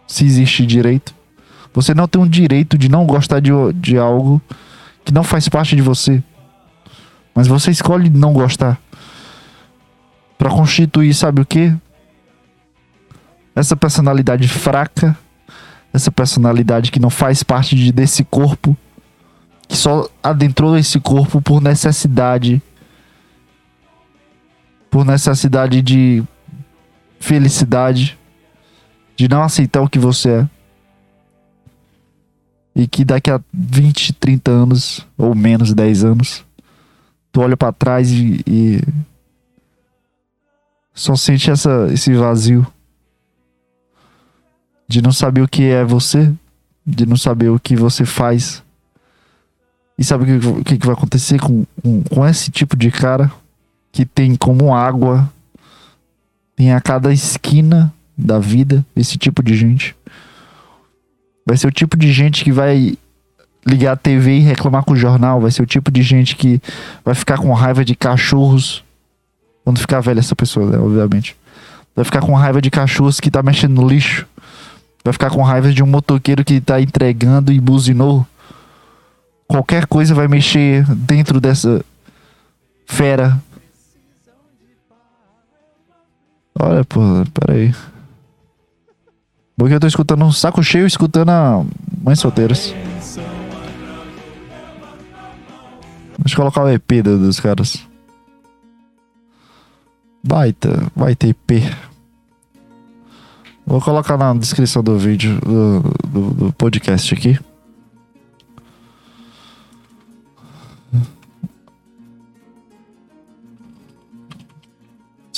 [0.05, 1.15] se existe direito,
[1.78, 4.41] você não tem um direito de não gostar de, de algo
[5.05, 6.23] que não faz parte de você.
[7.36, 8.82] Mas você escolhe não gostar.
[10.39, 11.71] Para constituir, sabe o que?
[13.55, 15.15] Essa personalidade fraca,
[15.93, 18.75] essa personalidade que não faz parte de, desse corpo,
[19.67, 22.59] que só adentrou esse corpo por necessidade
[24.89, 26.23] por necessidade de
[27.19, 28.17] felicidade,
[29.15, 30.56] de não aceitar o que você é.
[32.78, 36.45] E que daqui a 20, 30 anos, ou menos 10 anos,
[37.32, 38.82] tu olha para trás e, e,
[40.93, 42.65] só sente essa, esse vazio
[44.88, 46.32] de não saber o que é você,
[46.86, 48.63] de não saber o que você faz.
[49.97, 53.32] E sabe o que, que vai acontecer com, com, com esse tipo de cara?
[53.97, 55.28] que tem como água,
[56.55, 59.95] tem a cada esquina da vida esse tipo de gente.
[61.47, 62.97] Vai ser o tipo de gente que vai
[63.65, 65.39] ligar a TV e reclamar com o jornal.
[65.39, 66.61] Vai ser o tipo de gente que
[67.05, 68.83] vai ficar com raiva de cachorros.
[69.63, 71.35] Quando ficar velha essa pessoa, né, obviamente.
[71.95, 74.27] Vai ficar com raiva de cachorros que tá mexendo no lixo.
[75.03, 78.27] Vai ficar com raiva de um motoqueiro que tá entregando e buzinou.
[79.47, 81.81] Qualquer coisa vai mexer dentro dessa
[82.85, 83.41] fera
[86.59, 86.99] Olha, pô,
[87.33, 87.73] peraí.
[89.57, 91.65] Porque eu tô escutando um saco cheio escutando a
[92.03, 92.73] Mães Solteiras.
[96.19, 97.85] Deixa eu colocar o EP dos caras.
[100.23, 101.63] Baita, baita EP.
[103.65, 107.39] Vou colocar na descrição do vídeo, do, do, do podcast aqui.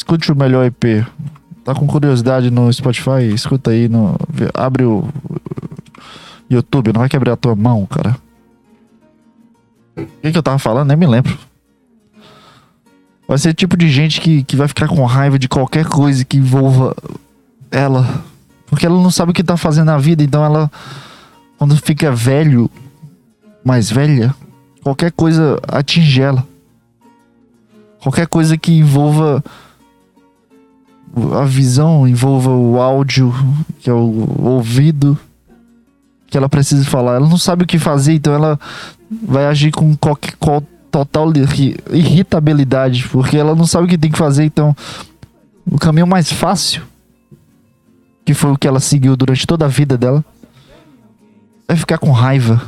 [0.09, 1.05] escute o melhor EP.
[1.70, 3.32] Tá com curiosidade no Spotify?
[3.32, 3.88] Escuta aí.
[3.88, 4.17] No,
[4.55, 5.07] abre o
[6.49, 8.17] YouTube, não vai quebrar a tua mão, cara.
[9.95, 10.88] O que, que eu tava falando?
[10.88, 11.38] Nem me lembro.
[13.28, 16.38] Vai ser tipo de gente que, que vai ficar com raiva de qualquer coisa que
[16.38, 16.95] envolva
[17.70, 18.24] ela.
[18.65, 20.72] Porque ela não sabe o que tá fazendo na vida, então ela,
[21.59, 22.67] quando fica velho,
[23.63, 24.34] mais velha,
[24.82, 26.43] qualquer coisa atinge ela.
[27.99, 29.43] Qualquer coisa que envolva
[31.39, 33.34] a visão envolva o áudio,
[33.80, 35.18] que é o ouvido,
[36.28, 37.16] que ela precisa falar.
[37.16, 38.60] Ela não sabe o que fazer, então ela
[39.24, 41.32] vai agir com qualquer, qual, total
[41.91, 44.76] irritabilidade, porque ela não sabe o que tem que fazer, então
[45.70, 46.84] o caminho mais fácil,
[48.26, 50.24] que foi o que ela seguiu durante toda a vida dela,
[51.68, 52.62] é ficar com raiva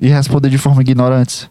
[0.00, 1.50] e responder de forma ignorante.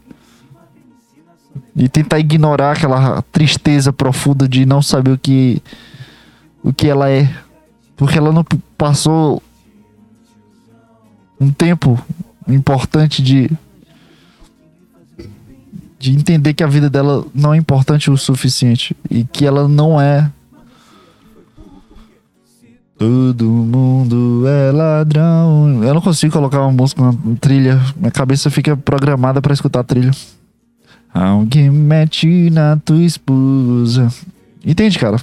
[1.75, 5.61] E tentar ignorar aquela tristeza profunda de não saber o que
[6.63, 7.29] o que ela é.
[7.95, 8.45] Porque ela não
[8.77, 9.41] passou
[11.39, 11.99] um tempo
[12.47, 13.49] importante de
[15.99, 20.01] de entender que a vida dela não é importante o suficiente e que ela não
[20.01, 20.29] é
[22.97, 25.83] Todo mundo é ladrão.
[25.83, 27.81] Eu não consigo colocar uma música na trilha.
[27.97, 30.11] Minha cabeça fica programada para escutar a trilha.
[31.13, 34.07] Alguém mete na tua esposa.
[34.65, 35.17] Entende, cara?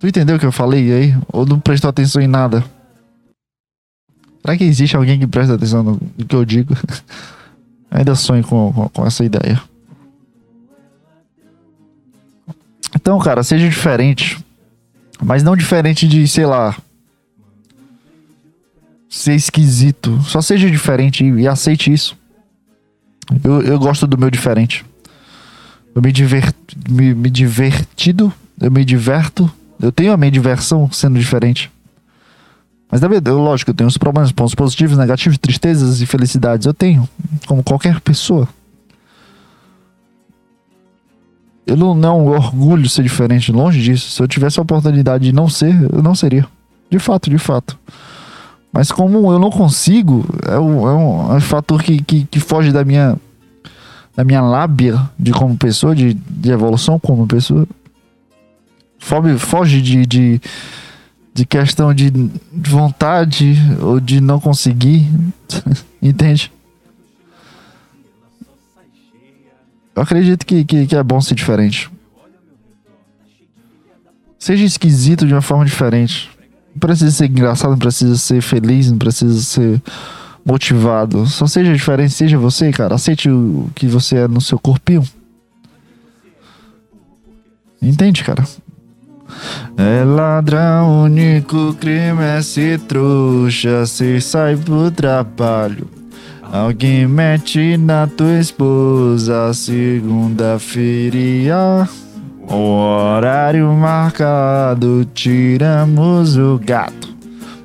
[0.00, 1.16] Tu entendeu o que eu falei aí?
[1.32, 2.64] Ou não prestou atenção em nada?
[4.40, 6.74] Será que existe alguém que presta atenção no que eu digo?
[7.88, 9.62] Ainda sonho com, com, com essa ideia.
[12.96, 14.44] Então, cara, seja diferente.
[15.22, 16.76] Mas não diferente de, sei lá.
[19.08, 20.20] Ser esquisito.
[20.22, 22.18] Só seja diferente e, e aceite isso.
[23.42, 24.84] Eu, eu gosto do meu diferente.
[25.94, 26.54] Eu me, diver,
[26.88, 29.50] me, me divertido, eu me diverto.
[29.80, 31.70] Eu tenho a minha diversão sendo diferente.
[32.90, 36.66] Mas deve, eu, lógico, eu tenho os problemas, pontos positivos, negativos, tristezas e felicidades.
[36.66, 37.08] Eu tenho,
[37.46, 38.48] como qualquer pessoa.
[41.66, 44.10] Eu não, não é um orgulho ser diferente, longe disso.
[44.10, 46.46] Se eu tivesse a oportunidade de não ser, eu não seria.
[46.90, 47.78] De fato, de fato.
[48.72, 52.40] Mas como eu não consigo, é um, é um, é um fator que, que, que,
[52.40, 53.18] foge da minha,
[54.16, 57.68] da minha lábia de como pessoa, de, de evolução como pessoa.
[58.98, 60.40] Foge, foge de, de,
[61.34, 62.10] de questão de
[62.50, 65.06] vontade ou de não conseguir.
[66.00, 66.50] Entende?
[69.94, 71.90] Eu acredito que, que, que é bom ser diferente.
[74.38, 76.31] Seja esquisito de uma forma diferente.
[76.72, 79.80] Não precisa ser engraçado, não precisa ser feliz, não precisa ser
[80.44, 81.26] motivado.
[81.26, 82.94] Só seja diferente, seja você, cara.
[82.94, 85.04] Aceite o que você é no seu corpinho.
[87.80, 88.44] Entende, cara?
[89.76, 95.88] É ladrão, único crime é ser trouxa, se sai pro trabalho.
[96.52, 101.88] Alguém mete na tua esposa, segunda-feira.
[102.48, 107.14] Horário marcado, tiramos o gato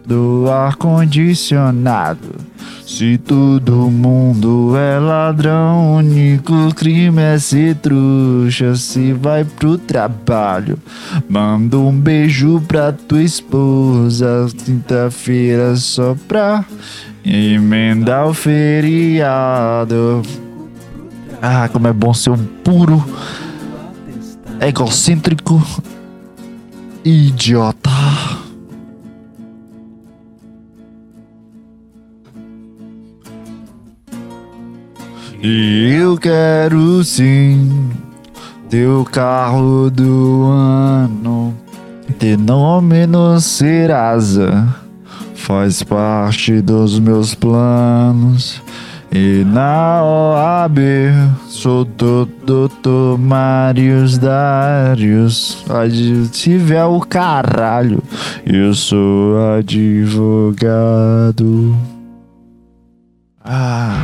[0.05, 2.35] do ar-condicionado.
[2.85, 8.75] Se todo mundo é ladrão, o único crime é ser trouxa.
[8.75, 10.79] Se vai pro trabalho,
[11.27, 14.47] manda um beijo pra tua esposa.
[14.63, 16.63] Quinta-feira só pra
[17.25, 20.21] emendar o feriado.
[21.41, 23.03] Ah, como é bom ser um puro
[24.59, 25.61] egocêntrico
[27.03, 27.89] idiota.
[35.41, 37.89] E eu quero sim
[38.69, 41.53] teu carro do ano.
[42.19, 44.75] Ter nome no Serasa
[45.35, 48.61] faz parte dos meus planos.
[49.11, 50.79] E na OAB
[51.47, 55.65] sou doutor Marius Darius.
[56.31, 58.03] Tiver o caralho,
[58.45, 60.95] eu sou advogado.
[63.43, 63.95] Ah.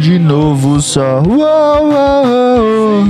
[0.00, 1.22] De novo só.
[1.22, 3.04] Uou, uou,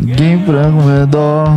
[0.00, 1.48] Ninguém pra redor.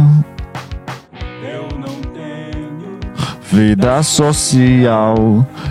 [3.52, 5.16] Vida social,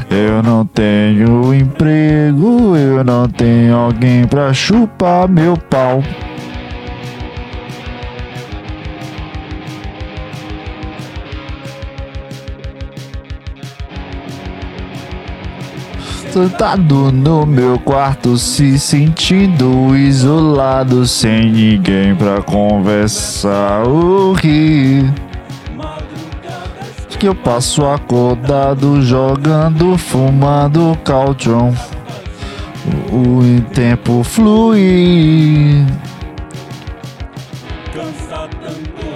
[0.09, 6.01] eu não tenho emprego, eu não tenho alguém pra chupar meu pau.
[16.33, 25.13] Sentado no meu quarto, se sentindo isolado, sem ninguém pra conversar ou rir
[27.23, 31.73] que eu passo acordado jogando, fumando caltron.
[33.13, 35.87] O tempo flui.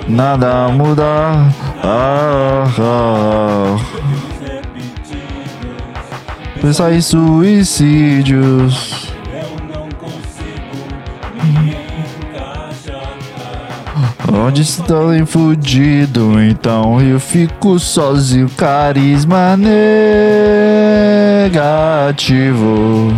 [0.07, 1.03] Nada muda.
[1.83, 3.96] Ah, ah.
[6.67, 9.07] Pensar em suicídios.
[14.33, 18.51] Onde estou fudido, então eu fico sozinho.
[18.57, 19.57] Carisma
[21.47, 23.15] negativo.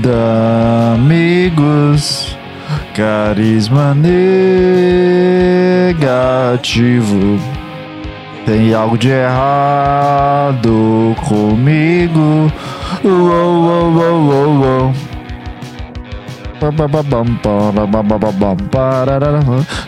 [0.00, 2.34] Da amigos,
[2.94, 4.36] carisma negativo.
[8.46, 10.70] Tem algo de errado
[11.28, 12.50] comigo.
[13.04, 14.94] Uou, uou, uou, uou, uou.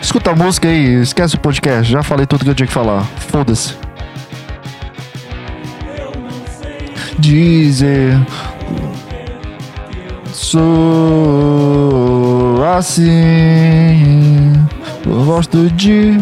[0.01, 1.89] Escuta a música aí, esquece o podcast.
[1.89, 3.05] Já falei tudo que eu tinha que falar.
[3.31, 3.77] Foda-se.
[7.17, 8.19] Dizer
[10.33, 10.65] sou
[12.75, 14.53] assim.
[15.05, 16.17] Eu gosto de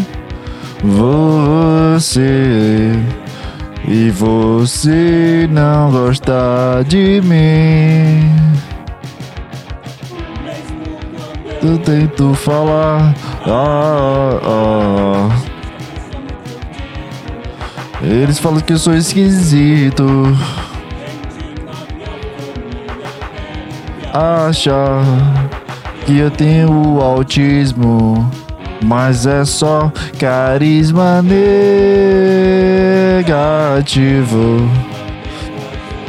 [0.84, 2.94] você
[3.88, 8.30] e você não gosta de mim.
[11.64, 13.16] Eu tento falar.
[13.46, 15.30] Ah, ah.
[18.02, 20.06] Eles falam que eu sou esquisito.
[24.14, 25.02] Acha
[26.06, 28.30] que eu tenho autismo.
[28.84, 31.22] Mas é só carisma
[33.24, 34.70] negativo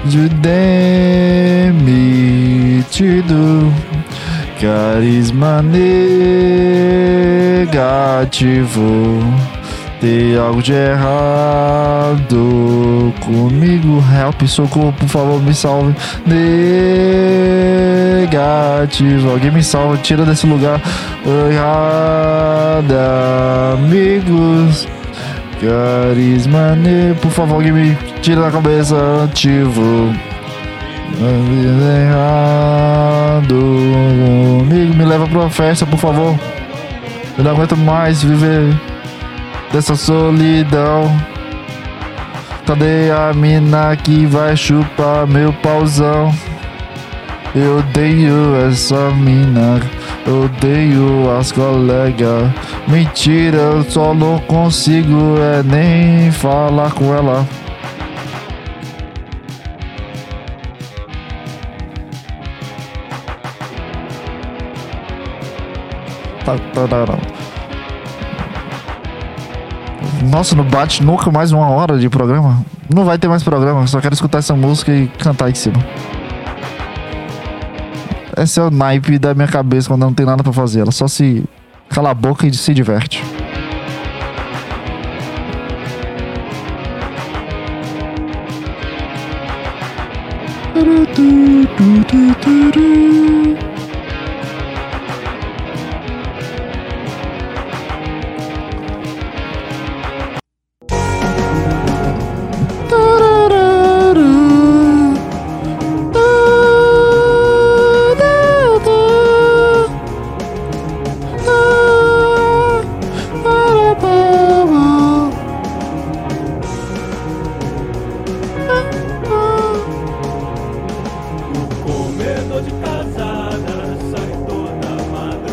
[0.05, 1.79] de demitido
[4.61, 5.89] Carisma negativo.
[10.01, 12.23] Tem algo de errado
[13.21, 14.03] comigo.
[14.17, 15.93] Help, socorro, por favor, me salve.
[18.25, 19.31] Negativo.
[19.31, 20.81] Alguém me salva, tira desse lugar.
[21.51, 22.95] Errado,
[23.75, 24.87] amigos.
[25.61, 27.21] Carisma negativo.
[27.21, 28.97] Por favor, alguém me tira da cabeça.
[29.25, 30.15] Ativo.
[32.07, 34.95] Errado comigo.
[34.95, 36.39] Me leva pra uma festa, por favor.
[37.37, 38.73] Eu não aguento mais viver
[39.73, 41.15] dessa solidão.
[42.67, 46.33] Cadê a mina que vai chupar meu pauzão?
[47.55, 49.81] Eu odeio essa mina,
[50.27, 52.53] eu odeio as colegas.
[52.87, 57.47] Mentira, eu só não consigo é nem falar com ela.
[66.45, 67.38] Tá, tá, tá, tá.
[70.25, 72.65] Nossa, não bate nunca mais uma hora de programa.
[72.93, 75.79] Não vai ter mais programa, só quero escutar essa música e cantar em cima.
[78.37, 80.81] Esse é o naipe da minha cabeça quando não tem nada pra fazer.
[80.81, 81.45] Ela só se
[81.89, 83.23] cala a boca e se diverte.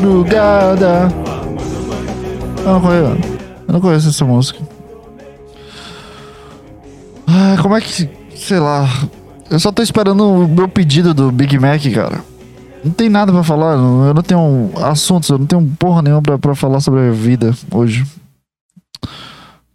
[0.06, 1.08] Madrugada.
[1.08, 1.10] Madrugada.
[2.66, 4.60] Eu não conheço, eu não conheço essa música.
[7.28, 8.10] Ai, como é que.
[8.36, 8.88] Sei lá.
[9.50, 12.24] Eu só tô esperando o meu pedido do Big Mac, cara.
[12.84, 13.74] Não tem nada pra falar.
[13.74, 17.56] Eu não tenho assuntos, eu não tenho porra nenhuma pra, pra falar sobre a vida
[17.72, 18.06] hoje.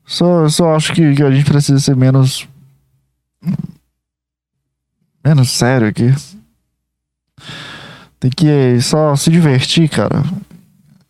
[0.06, 2.48] Só, só acho que, que a gente precisa ser menos.
[5.24, 6.12] Menos sério aqui.
[8.20, 10.22] Tem que só se divertir, cara.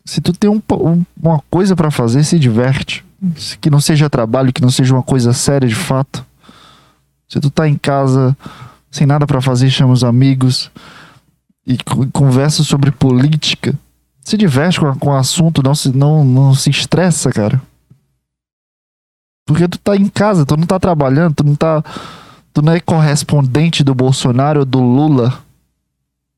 [0.05, 3.03] Se tu tem um, um- uma coisa pra fazer, se diverte.
[3.59, 6.25] Que não seja trabalho, que não seja uma coisa séria de fato.
[7.29, 8.35] Se tu tá em casa
[8.89, 10.71] sem nada pra fazer, chama os amigos
[11.67, 13.77] e co- conversa sobre política.
[14.23, 17.61] Se diverte com, com o assunto, não se, não, não se estressa, cara.
[19.45, 21.83] Porque tu tá em casa, tu não tá trabalhando, tu não tá.
[22.53, 25.39] Tu não é correspondente do Bolsonaro ou do Lula.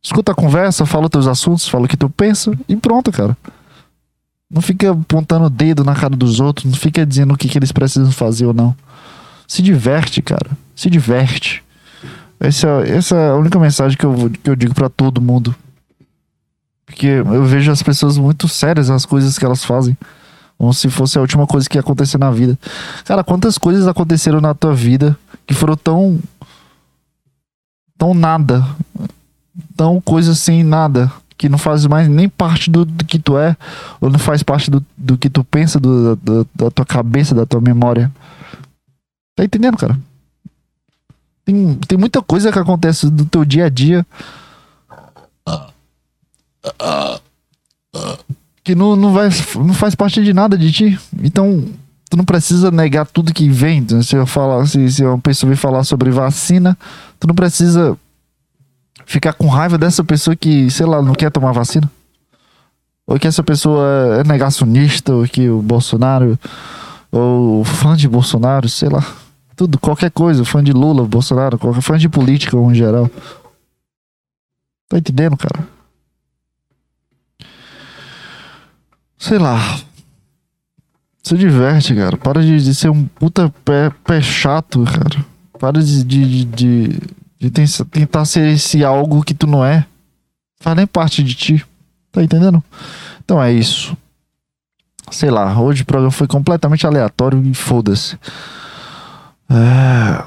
[0.04, 3.38] Escuta a conversa, fala os teus assuntos, fala o que tu pensa e pronto, cara.
[4.52, 7.58] Não fica apontando o dedo na cara dos outros, não fica dizendo o que, que
[7.58, 8.76] eles precisam fazer ou não.
[9.48, 10.52] Se diverte, cara.
[10.76, 11.64] Se diverte.
[12.40, 15.56] Essa, essa é a única mensagem que eu, que eu digo pra todo mundo.
[16.86, 19.98] Porque eu vejo as pessoas muito sérias nas coisas que elas fazem.
[20.58, 22.60] Como se fosse a última coisa que ia acontecer na vida.
[23.06, 26.20] Cara, quantas coisas aconteceram na tua vida que foram tão.
[27.98, 28.66] tão nada.
[29.76, 31.12] Tão coisa sem nada.
[31.38, 33.56] Que não faz mais nem parte do, do que tu é.
[34.00, 37.46] Ou não faz parte do, do que tu pensa, do, do- da tua cabeça, da
[37.46, 38.12] tua memória.
[39.36, 39.98] Tá entendendo, cara?
[41.46, 44.06] Tem, tem muita coisa que acontece do teu dia a dia.
[48.64, 51.00] Que não, não, vai, não faz parte de nada de ti.
[51.22, 51.66] Então,
[52.10, 53.80] tu não precisa negar tudo que vem.
[53.80, 56.78] Então, Se, eu falar, se, se uma pessoa vir falar sobre vacina,
[57.20, 57.98] tu não precisa
[59.06, 61.90] ficar com raiva dessa pessoa que, sei lá, não quer tomar vacina.
[63.06, 66.40] Ou que essa pessoa é negacionista, ou que o Bolsonaro,
[67.12, 69.06] ou fã de Bolsonaro, sei lá.
[69.56, 73.10] Tudo, qualquer coisa, fã de Lula, Bolsonaro, qualquer fã de política em geral.
[74.90, 75.68] Tá entendendo, cara?
[79.18, 79.80] Sei lá.
[81.22, 82.18] Se diverte, cara.
[82.18, 85.26] Para de, de ser um puta pé, pé chato, cara.
[85.58, 87.00] Para de, de, de, de,
[87.44, 89.86] de ten- tentar ser esse algo que tu não é.
[90.62, 91.66] Faz nem parte de ti.
[92.12, 92.64] Tá entendendo?
[93.26, 93.98] Então é isso.
[95.12, 98.18] Sei lá, hoje o programa foi completamente aleatório e foda-se.
[99.50, 100.24] É,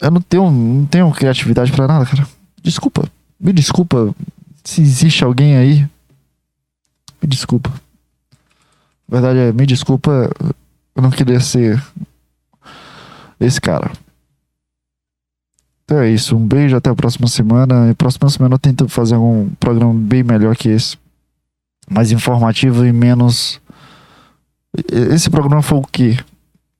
[0.00, 2.26] eu não tenho, não tenho criatividade pra nada, cara.
[2.62, 3.10] Desculpa.
[3.38, 4.14] Me desculpa
[4.62, 5.80] se existe alguém aí.
[7.20, 7.70] Me desculpa.
[9.08, 10.30] A verdade é, me desculpa.
[10.94, 11.82] Eu não queria ser
[13.40, 13.90] esse cara.
[15.90, 16.36] Então é isso.
[16.36, 17.90] Um beijo, até a próxima semana.
[17.90, 20.96] E próxima semana eu tento fazer um programa bem melhor que esse.
[21.90, 23.60] Mais informativo e menos.
[24.88, 26.16] Esse programa foi o quê?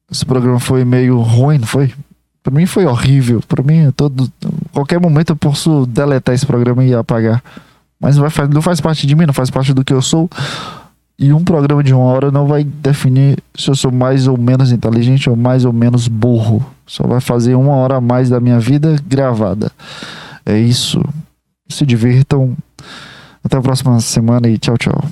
[0.09, 1.93] Esse programa foi meio ruim, não foi?
[2.41, 3.43] Pra mim foi horrível.
[3.49, 4.33] Pra mim, todo.
[4.73, 7.43] Qualquer momento eu posso deletar esse programa e apagar.
[7.99, 10.31] Mas não, não faz parte de mim, não faz parte do que eu sou.
[11.21, 14.73] E um programa de uma hora não vai definir se eu sou mais ou menos
[14.73, 16.65] inteligente ou mais ou menos burro.
[16.87, 19.71] Só vai fazer uma hora a mais da minha vida gravada.
[20.47, 20.99] É isso.
[21.69, 22.57] Se divirtam.
[23.45, 25.05] Até a próxima semana e tchau, tchau.